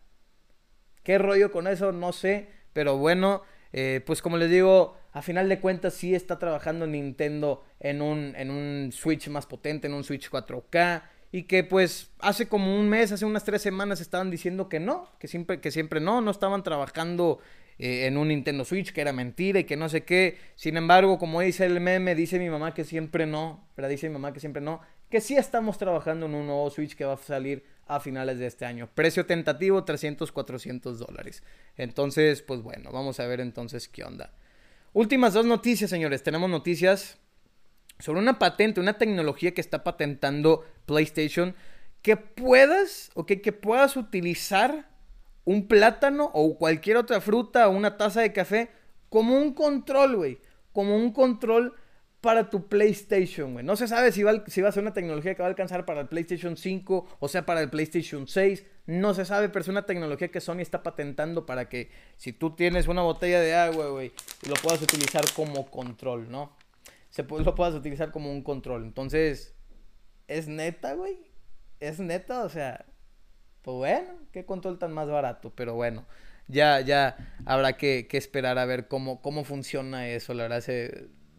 ¿qué 1.03 1.17
rollo 1.17 1.51
con 1.51 1.67
eso? 1.67 1.91
No 1.91 2.13
sé. 2.13 2.47
Pero 2.71 2.97
bueno, 2.97 3.41
eh, 3.73 4.01
pues 4.05 4.21
como 4.21 4.37
les 4.37 4.49
digo, 4.49 4.95
a 5.11 5.21
final 5.21 5.49
de 5.49 5.59
cuentas 5.59 5.95
sí 5.95 6.15
está 6.15 6.39
trabajando 6.39 6.87
Nintendo 6.87 7.65
en 7.81 8.01
un, 8.01 8.35
en 8.37 8.49
un 8.49 8.91
Switch 8.93 9.27
más 9.27 9.47
potente, 9.47 9.87
en 9.87 9.95
un 9.95 10.05
Switch 10.05 10.29
4K 10.29 11.03
y 11.33 11.43
que 11.43 11.65
pues 11.65 12.11
hace 12.19 12.47
como 12.47 12.73
un 12.79 12.87
mes, 12.87 13.11
hace 13.11 13.25
unas 13.25 13.43
tres 13.43 13.61
semanas 13.61 13.99
estaban 13.99 14.31
diciendo 14.31 14.69
que 14.69 14.79
no, 14.79 15.11
que 15.19 15.27
siempre, 15.27 15.59
que 15.59 15.71
siempre 15.71 15.99
no, 15.99 16.21
no 16.21 16.31
estaban 16.31 16.63
trabajando 16.63 17.39
eh, 17.79 18.05
en 18.05 18.17
un 18.17 18.27
Nintendo 18.29 18.65
Switch, 18.65 18.91
que 18.91 19.01
era 19.01 19.13
mentira 19.13 19.59
y 19.59 19.63
que 19.63 19.75
no 19.75 19.89
sé 19.89 20.03
qué. 20.03 20.37
Sin 20.55 20.77
embargo, 20.77 21.17
como 21.17 21.41
dice 21.41 21.65
el 21.65 21.79
meme, 21.79 22.15
dice 22.15 22.39
mi 22.39 22.49
mamá 22.49 22.73
que 22.73 22.83
siempre 22.83 23.25
no, 23.25 23.67
¿verdad? 23.75 23.89
Dice 23.89 24.07
mi 24.09 24.13
mamá 24.13 24.33
que 24.33 24.39
siempre 24.39 24.61
no, 24.61 24.81
que 25.09 25.21
sí 25.21 25.35
estamos 25.35 25.77
trabajando 25.77 26.25
en 26.25 26.35
un 26.35 26.47
nuevo 26.47 26.69
Switch 26.69 26.95
que 26.95 27.05
va 27.05 27.13
a 27.13 27.17
salir 27.17 27.63
a 27.87 27.99
finales 27.99 28.39
de 28.39 28.47
este 28.47 28.65
año. 28.65 28.89
Precio 28.93 29.25
tentativo, 29.25 29.83
300, 29.83 30.31
400 30.31 30.99
dólares. 30.99 31.43
Entonces, 31.77 32.41
pues 32.41 32.61
bueno, 32.61 32.91
vamos 32.91 33.19
a 33.19 33.27
ver 33.27 33.39
entonces 33.39 33.87
qué 33.87 34.03
onda. 34.03 34.33
Últimas 34.93 35.33
dos 35.33 35.45
noticias, 35.45 35.89
señores. 35.89 36.23
Tenemos 36.23 36.49
noticias 36.49 37.17
sobre 37.99 38.19
una 38.19 38.39
patente, 38.39 38.79
una 38.79 38.97
tecnología 38.97 39.53
que 39.53 39.61
está 39.61 39.83
patentando 39.83 40.65
PlayStation, 40.85 41.55
que 42.01 42.17
puedas, 42.17 43.11
o 43.13 43.25
que 43.25 43.37
puedas 43.51 43.95
utilizar 43.97 44.92
un 45.45 45.67
plátano 45.67 46.29
o 46.33 46.57
cualquier 46.57 46.97
otra 46.97 47.21
fruta 47.21 47.67
o 47.67 47.71
una 47.71 47.97
taza 47.97 48.21
de 48.21 48.33
café 48.33 48.69
como 49.09 49.37
un 49.37 49.53
control, 49.53 50.15
güey. 50.15 50.39
Como 50.71 50.95
un 50.95 51.11
control 51.11 51.73
para 52.21 52.49
tu 52.49 52.67
PlayStation, 52.67 53.53
güey. 53.53 53.65
No 53.65 53.75
se 53.75 53.87
sabe 53.87 54.11
si 54.11 54.23
va, 54.23 54.43
si 54.47 54.61
va 54.61 54.69
a 54.69 54.71
ser 54.71 54.83
una 54.83 54.93
tecnología 54.93 55.35
que 55.35 55.41
va 55.41 55.47
a 55.47 55.49
alcanzar 55.49 55.85
para 55.85 56.01
el 56.01 56.07
PlayStation 56.07 56.57
5 56.57 57.17
o 57.19 57.27
sea 57.27 57.45
para 57.45 57.61
el 57.61 57.69
PlayStation 57.69 58.27
6. 58.27 58.65
No 58.85 59.13
se 59.13 59.25
sabe, 59.25 59.49
pero 59.49 59.61
es 59.61 59.67
una 59.67 59.85
tecnología 59.85 60.29
que 60.29 60.41
Sony 60.41 60.59
está 60.59 60.83
patentando 60.83 61.45
para 61.45 61.69
que 61.69 61.89
si 62.17 62.33
tú 62.33 62.55
tienes 62.55 62.87
una 62.87 63.01
botella 63.01 63.39
de 63.39 63.53
agua, 63.55 63.89
güey, 63.89 64.11
lo 64.47 64.55
puedas 64.55 64.81
utilizar 64.81 65.23
como 65.35 65.69
control, 65.69 66.29
¿no? 66.31 66.51
se 67.13 67.21
lo 67.21 67.53
puedas 67.53 67.75
utilizar 67.75 68.11
como 68.11 68.31
un 68.31 68.41
control. 68.41 68.83
Entonces, 68.83 69.53
es 70.27 70.47
neta, 70.47 70.95
güey. 70.95 71.19
Es 71.79 71.99
neta, 71.99 72.43
o 72.43 72.49
sea, 72.49 72.87
pues 73.63 73.75
bueno, 73.75 74.09
qué 74.31 74.45
control 74.45 74.77
tan 74.77 74.93
más 74.93 75.07
barato, 75.07 75.51
pero 75.55 75.73
bueno, 75.73 76.05
ya, 76.47 76.81
ya 76.81 77.17
habrá 77.45 77.77
que, 77.77 78.07
esperar 78.11 78.59
a 78.59 78.65
ver 78.65 78.87
cómo, 78.87 79.21
cómo 79.21 79.43
funciona 79.43 80.07
eso, 80.09 80.33
la 80.33 80.47
verdad. 80.47 80.63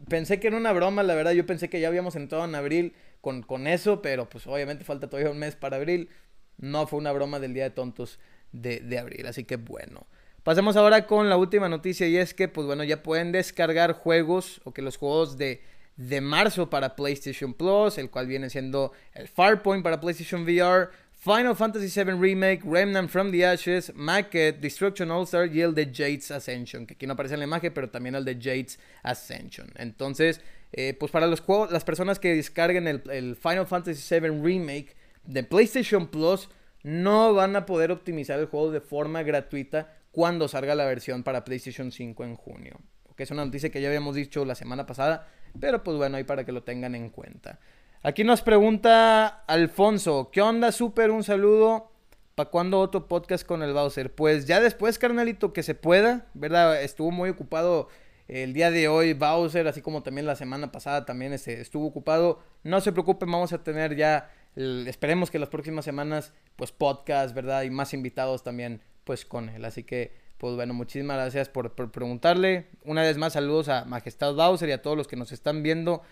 Pensé 0.09 0.41
que 0.41 0.49
era 0.49 0.57
una 0.57 0.73
broma, 0.73 1.03
la 1.03 1.15
verdad, 1.15 1.33
yo 1.33 1.47
pensé 1.47 1.69
que 1.69 1.81
ya 1.81 1.89
habíamos 1.89 2.17
entrado 2.17 2.45
en 2.45 2.55
abril 2.55 2.95
con, 3.21 3.43
con 3.43 3.67
eso, 3.67 4.03
pero 4.03 4.29
pues 4.29 4.47
obviamente 4.47 4.85
falta 4.85 5.09
todavía 5.09 5.31
un 5.31 5.39
mes 5.39 5.55
para 5.55 5.77
abril. 5.77 6.09
No 6.57 6.87
fue 6.87 6.99
una 6.99 7.13
broma 7.13 7.41
del 7.41 7.53
día 7.53 7.65
de 7.65 7.71
tontos 7.71 8.19
de, 8.53 8.81
de 8.81 8.99
abril, 8.99 9.27
así 9.27 9.45
que 9.45 9.57
bueno. 9.57 10.07
Pasemos 10.43 10.77
ahora 10.77 11.07
con 11.07 11.31
la 11.31 11.37
última 11.39 11.69
noticia 11.69 12.07
y 12.07 12.17
es 12.17 12.35
que, 12.35 12.49
pues 12.49 12.67
bueno, 12.67 12.85
ya 12.85 13.03
pueden 13.03 13.33
descargar 13.33 13.93
juegos 13.93 14.61
o 14.65 14.73
que 14.73 14.83
los 14.83 14.99
juegos 14.99 15.39
de, 15.39 15.63
de 15.97 16.21
marzo 16.21 16.69
para 16.69 16.97
PlayStation 16.97 17.55
Plus, 17.55 17.99
el 17.99 18.11
cual 18.11 18.27
viene 18.27 18.51
siendo 18.51 18.93
el 19.13 19.29
Farpoint 19.29 19.83
para 19.83 20.01
PlayStation 20.01 20.43
VR, 20.43 20.91
Final 21.25 21.57
Fantasy 21.57 21.89
VII 21.89 22.19
Remake, 22.19 22.61
Remnant 22.67 23.09
from 23.09 23.33
the 23.33 23.43
Ashes, 23.47 23.91
Macket, 23.95 24.61
Destruction 24.61 25.11
All 25.11 25.25
Star 25.25 25.47
y 25.47 25.63
el 25.63 25.75
de 25.75 25.87
Jade's 25.87 26.31
Ascension, 26.31 26.87
que 26.87 26.93
aquí 26.93 27.07
no 27.07 27.15
aparece 27.15 27.33
en 27.33 27.41
la 27.41 27.47
imagen, 27.47 27.73
pero 27.73 27.89
también 27.89 28.15
el 28.15 28.27
de 28.27 28.35
Jade's 28.35 28.79
Ascension. 29.03 29.73
Entonces, 29.77 30.43
eh, 30.73 30.95
pues 31.01 31.11
para 31.11 31.27
los 31.27 31.41
juegos, 31.41 31.73
las 31.73 31.83
personas 31.83 32.19
que 32.19 32.35
descarguen 32.35 32.87
el, 32.87 33.03
el 33.11 33.37
Final 33.37 33.67
Fantasy 33.67 34.21
VII 34.21 34.43
Remake 34.43 34.97
de 35.25 35.43
PlayStation 35.45 36.09
Plus, 36.09 36.51
no 36.83 37.33
van 37.33 37.57
a 37.57 37.65
poder 37.65 37.91
optimizar 37.91 38.39
el 38.39 38.45
juego 38.45 38.71
de 38.71 38.83
forma 38.83 39.23
gratuita 39.23 39.97
cuando 40.13 40.47
salga 40.47 40.75
la 40.75 40.85
versión 40.85 41.23
para 41.23 41.43
PlayStation 41.43 41.91
5 41.91 42.23
en 42.23 42.37
junio. 42.37 42.81
Que 43.17 43.23
es 43.23 43.31
una 43.31 43.47
noticia 43.47 43.71
que 43.71 43.81
ya 43.81 43.89
habíamos 43.89 44.15
dicho 44.15 44.45
la 44.45 44.55
semana 44.55 44.85
pasada, 44.85 45.27
pero 45.59 45.83
pues 45.83 45.97
bueno, 45.97 46.19
ahí 46.19 46.25
para 46.25 46.45
que 46.45 46.53
lo 46.53 46.65
tengan 46.65 46.95
en 46.95 47.09
cuenta. 47.09 47.61
Aquí 48.07 48.23
nos 48.23 48.43
pregunta 48.43 49.29
Alfonso, 49.47 50.29
¿qué 50.31 50.43
onda, 50.43 50.73
súper? 50.73 51.11
Un 51.11 51.25
saludo. 51.25 51.91
¿Para 52.35 52.51
cuándo 52.51 52.79
otro 52.81 53.09
podcast 53.09 53.47
con 53.47 53.63
el 53.63 53.73
Bowser? 53.73 54.15
Pues 54.15 54.45
ya 54.45 54.61
después, 54.61 54.99
carnalito, 54.99 55.55
que 55.55 55.63
se 55.63 55.75
pueda, 55.75 56.27
¿verdad? 56.35 56.83
Estuvo 56.83 57.11
muy 57.11 57.31
ocupado 57.31 57.89
el 58.29 58.53
día 58.53 58.71
de 58.71 58.89
hoy 58.89 59.15
Bowser, 59.15 59.67
así 59.69 59.81
como 59.81 60.03
también 60.03 60.27
la 60.27 60.37
semana 60.37 60.71
pasada 60.71 61.07
también 61.07 61.33
este, 61.33 61.63
estuvo 61.63 61.87
ocupado. 61.87 62.43
No 62.63 62.83
se 62.83 62.93
preocupen, 62.93 63.33
vamos 63.33 63.55
a 63.55 63.65
tener 63.65 63.97
ya, 63.97 64.31
esperemos 64.55 65.31
que 65.31 65.39
las 65.39 65.49
próximas 65.49 65.87
semanas, 65.87 66.35
pues 66.57 66.73
podcast, 66.73 67.35
¿verdad? 67.35 67.63
Y 67.63 67.71
más 67.71 67.95
invitados 67.95 68.43
también 68.43 68.83
pues 69.05 69.25
con 69.25 69.49
él. 69.49 69.65
Así 69.65 69.83
que, 69.83 70.13
pues 70.37 70.55
bueno, 70.57 70.75
muchísimas 70.75 71.17
gracias 71.17 71.49
por, 71.49 71.73
preguntarle. 71.73 72.67
Una 72.85 73.01
vez 73.01 73.17
más, 73.17 73.33
saludos 73.33 73.71
a 73.71 73.87
Majestad 73.87 74.35
Bowser 74.35 74.69
y 74.69 74.73
a 74.73 74.83
todos 74.83 74.95
los 74.95 75.09
que 75.09 75.17
nos 75.17 75.33
están 75.33 75.63
viendo. 75.63 76.03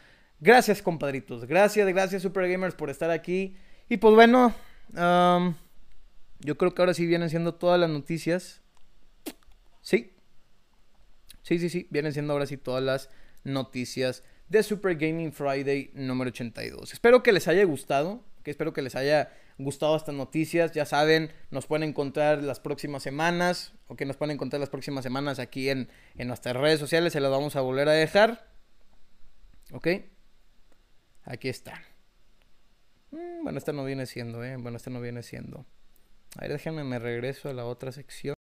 Gracias, 0.42 0.82
compadritos. 0.82 1.44
Gracias, 1.44 1.86
gracias, 1.86 2.20
Super 2.20 2.50
Gamers, 2.50 2.74
por 2.74 2.90
estar 2.90 3.12
aquí. 3.12 3.54
Y 3.88 3.98
pues 3.98 4.12
bueno, 4.12 4.52
yo 6.40 6.58
creo 6.58 6.74
que 6.74 6.82
ahora 6.82 6.94
sí 6.94 7.06
vienen 7.06 7.30
siendo 7.30 7.54
todas 7.54 7.78
las 7.78 7.88
noticias. 7.88 8.60
Sí. 9.82 10.16
Sí, 11.42 11.60
sí, 11.60 11.68
sí. 11.68 11.86
Vienen 11.90 12.12
siendo 12.12 12.32
ahora 12.32 12.46
sí 12.46 12.56
todas 12.56 12.82
las 12.82 13.08
noticias 13.44 14.24
de 14.48 14.64
Super 14.64 14.96
Gaming 14.96 15.32
Friday 15.32 15.92
número 15.94 16.30
82. 16.30 16.92
Espero 16.92 17.22
que 17.22 17.30
les 17.30 17.46
haya 17.46 17.62
gustado, 17.62 18.24
que 18.42 18.50
espero 18.50 18.72
que 18.72 18.82
les 18.82 18.96
haya 18.96 19.32
gustado 19.58 19.94
estas 19.94 20.16
noticias. 20.16 20.72
Ya 20.72 20.86
saben, 20.86 21.30
nos 21.52 21.68
pueden 21.68 21.88
encontrar 21.88 22.42
las 22.42 22.58
próximas 22.58 23.04
semanas, 23.04 23.74
o 23.86 23.94
que 23.94 24.06
nos 24.06 24.16
pueden 24.16 24.34
encontrar 24.34 24.58
las 24.58 24.70
próximas 24.70 25.04
semanas 25.04 25.38
aquí 25.38 25.68
en, 25.68 25.88
en 26.16 26.26
nuestras 26.26 26.56
redes 26.56 26.80
sociales. 26.80 27.12
Se 27.12 27.20
las 27.20 27.30
vamos 27.30 27.54
a 27.54 27.60
volver 27.60 27.88
a 27.88 27.92
dejar. 27.92 28.50
¿Ok? 29.70 29.86
Aquí 31.24 31.48
están. 31.48 31.80
Mm, 33.10 33.44
bueno, 33.44 33.58
esta 33.58 33.72
no 33.72 33.84
viene 33.84 34.06
siendo, 34.06 34.44
¿eh? 34.44 34.56
Bueno, 34.56 34.76
esta 34.76 34.90
no 34.90 35.00
viene 35.00 35.22
siendo. 35.22 35.66
A 36.36 36.42
ver, 36.42 36.52
déjenme, 36.52 36.84
me 36.84 36.98
regreso 36.98 37.48
a 37.48 37.52
la 37.52 37.64
otra 37.64 37.92
sección. 37.92 38.34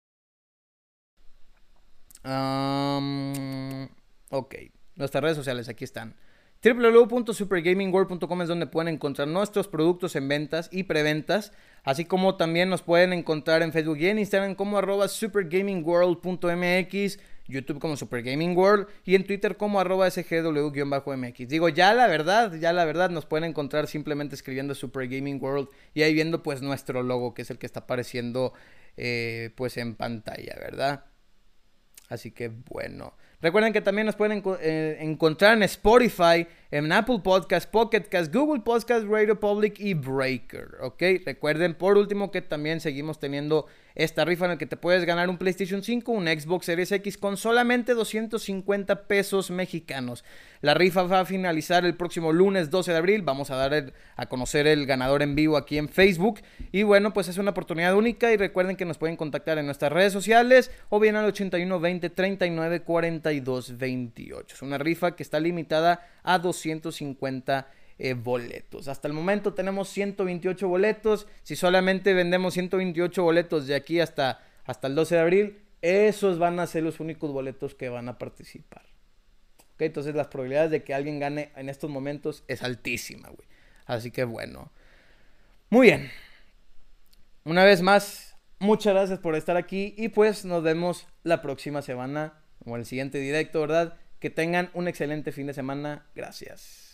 ok, 4.31 4.55
nuestras 4.95 5.23
redes 5.23 5.37
sociales, 5.37 5.69
aquí 5.69 5.83
están 5.83 6.15
www.supergamingworld.com 6.61 8.41
es 8.41 8.49
donde 8.49 8.67
pueden 8.67 8.93
encontrar 8.93 9.29
nuestros 9.29 9.69
productos 9.69 10.17
en 10.17 10.27
ventas 10.27 10.67
y 10.73 10.83
preventas, 10.83 11.53
así 11.83 12.03
como 12.03 12.35
también 12.35 12.69
nos 12.69 12.81
pueden 12.81 13.13
encontrar 13.13 13.61
en 13.61 13.71
Facebook 13.71 13.99
y 13.99 14.07
en 14.07 14.19
Instagram 14.19 14.55
como 14.55 14.77
arroba 14.77 15.07
supergamingworld.mx, 15.07 17.19
YouTube 17.49 17.79
como 17.79 17.97
supergamingworld 17.97 18.87
y 19.03 19.15
en 19.15 19.25
Twitter 19.25 19.57
como 19.57 19.79
arroba 19.79 20.07
sgw-mx. 20.07 21.47
Digo, 21.47 21.67
ya 21.69 21.93
la 21.93 22.07
verdad, 22.07 22.53
ya 22.55 22.71
la 22.71 22.85
verdad 22.85 23.09
nos 23.09 23.25
pueden 23.25 23.49
encontrar 23.49 23.87
simplemente 23.87 24.35
escribiendo 24.35 24.75
supergamingworld 24.75 25.67
y 25.93 26.03
ahí 26.03 26.13
viendo 26.13 26.43
pues 26.43 26.61
nuestro 26.61 27.03
logo 27.03 27.33
que 27.33 27.41
es 27.41 27.49
el 27.49 27.57
que 27.57 27.65
está 27.65 27.81
apareciendo 27.81 28.53
eh, 28.95 29.51
pues 29.55 29.77
en 29.77 29.95
pantalla, 29.95 30.55
¿verdad? 30.59 31.05
Así 32.09 32.31
que 32.31 32.49
bueno. 32.49 33.13
Recuerden 33.41 33.71
que 33.71 33.81
también 33.81 34.05
nos 34.05 34.15
pueden 34.15 34.43
eh, 34.59 34.97
encontrar 34.99 35.53
en 35.53 35.63
Spotify, 35.63 36.45
en 36.71 36.91
Apple 36.91 37.21
Podcast, 37.23 37.69
Pocket 37.69 38.01
Cast, 38.09 38.33
Google 38.33 38.61
Podcast, 38.61 39.05
Radio 39.07 39.39
Public 39.39 39.79
y 39.79 39.95
Breaker. 39.95 40.77
¿Ok? 40.81 41.01
Recuerden 41.25 41.73
por 41.73 41.97
último 41.97 42.29
que 42.29 42.41
también 42.41 42.79
seguimos 42.79 43.19
teniendo 43.19 43.65
esta 43.95 44.23
rifa 44.23 44.45
en 44.45 44.51
la 44.51 44.57
que 44.57 44.65
te 44.65 44.77
puedes 44.77 45.03
ganar 45.03 45.29
un 45.29 45.37
PlayStation 45.37 45.83
5, 45.83 46.11
un 46.11 46.27
Xbox 46.27 46.67
Series 46.67 46.91
X 46.91 47.17
con 47.17 47.37
solamente 47.37 47.93
250 47.93 49.07
pesos 49.07 49.51
mexicanos. 49.51 50.23
La 50.61 50.73
rifa 50.73 51.03
va 51.03 51.21
a 51.21 51.25
finalizar 51.25 51.85
el 51.85 51.95
próximo 51.95 52.31
lunes 52.31 52.69
12 52.69 52.91
de 52.91 52.97
abril. 52.97 53.21
Vamos 53.23 53.49
a 53.49 53.55
dar 53.55 53.93
a 54.15 54.25
conocer 54.27 54.67
el 54.67 54.85
ganador 54.85 55.21
en 55.21 55.35
vivo 55.35 55.57
aquí 55.57 55.77
en 55.77 55.89
Facebook. 55.89 56.39
Y 56.71 56.83
bueno, 56.83 57.13
pues 57.13 57.27
es 57.29 57.37
una 57.37 57.51
oportunidad 57.51 57.95
única. 57.95 58.31
Y 58.31 58.37
recuerden 58.37 58.75
que 58.75 58.85
nos 58.85 58.97
pueden 58.97 59.17
contactar 59.17 59.57
en 59.57 59.65
nuestras 59.65 59.91
redes 59.91 60.13
sociales 60.13 60.71
o 60.89 60.99
bien 60.99 61.15
al 61.15 61.25
81 61.25 61.79
20 61.79 62.09
39 62.09 62.81
42 62.81 63.77
28. 63.77 64.55
Es 64.55 64.61
una 64.61 64.77
rifa 64.77 65.15
que 65.15 65.23
está 65.23 65.39
limitada 65.39 66.07
a 66.29 66.37
250 66.37 67.67
eh, 67.97 68.13
boletos. 68.13 68.87
Hasta 68.87 69.07
el 69.07 69.15
momento 69.15 69.55
tenemos 69.55 69.89
128 69.89 70.67
boletos. 70.67 71.25
Si 71.41 71.55
solamente 71.55 72.13
vendemos 72.13 72.53
128 72.53 73.23
boletos 73.23 73.65
de 73.65 73.73
aquí 73.73 73.99
hasta, 73.99 74.39
hasta 74.63 74.87
el 74.87 74.93
12 74.93 75.15
de 75.15 75.21
abril, 75.21 75.61
esos 75.81 76.37
van 76.37 76.59
a 76.59 76.67
ser 76.67 76.83
los 76.83 76.99
únicos 76.99 77.31
boletos 77.33 77.73
que 77.73 77.89
van 77.89 78.09
a 78.09 78.19
participar. 78.19 78.83
¿Ok? 79.73 79.81
Entonces 79.81 80.13
las 80.13 80.27
probabilidades 80.27 80.69
de 80.69 80.83
que 80.83 80.93
alguien 80.93 81.19
gane 81.19 81.51
en 81.55 81.67
estos 81.67 81.89
momentos 81.89 82.43
es 82.47 82.61
altísima, 82.61 83.29
güey. 83.29 83.47
Así 83.87 84.11
que 84.11 84.23
bueno. 84.23 84.71
Muy 85.71 85.87
bien. 85.87 86.11
Una 87.43 87.63
vez 87.63 87.81
más, 87.81 88.37
muchas 88.59 88.93
gracias 88.93 89.17
por 89.17 89.33
estar 89.33 89.57
aquí 89.57 89.95
y 89.97 90.09
pues 90.09 90.45
nos 90.45 90.61
vemos 90.61 91.07
la 91.23 91.41
próxima 91.41 91.81
semana 91.81 92.35
o 92.65 92.75
el 92.75 92.85
siguiente 92.85 93.17
directo, 93.17 93.61
¿verdad? 93.61 93.97
Que 94.19 94.29
tengan 94.29 94.69
un 94.73 94.87
excelente 94.87 95.31
fin 95.31 95.47
de 95.47 95.53
semana. 95.53 96.05
Gracias. 96.15 96.88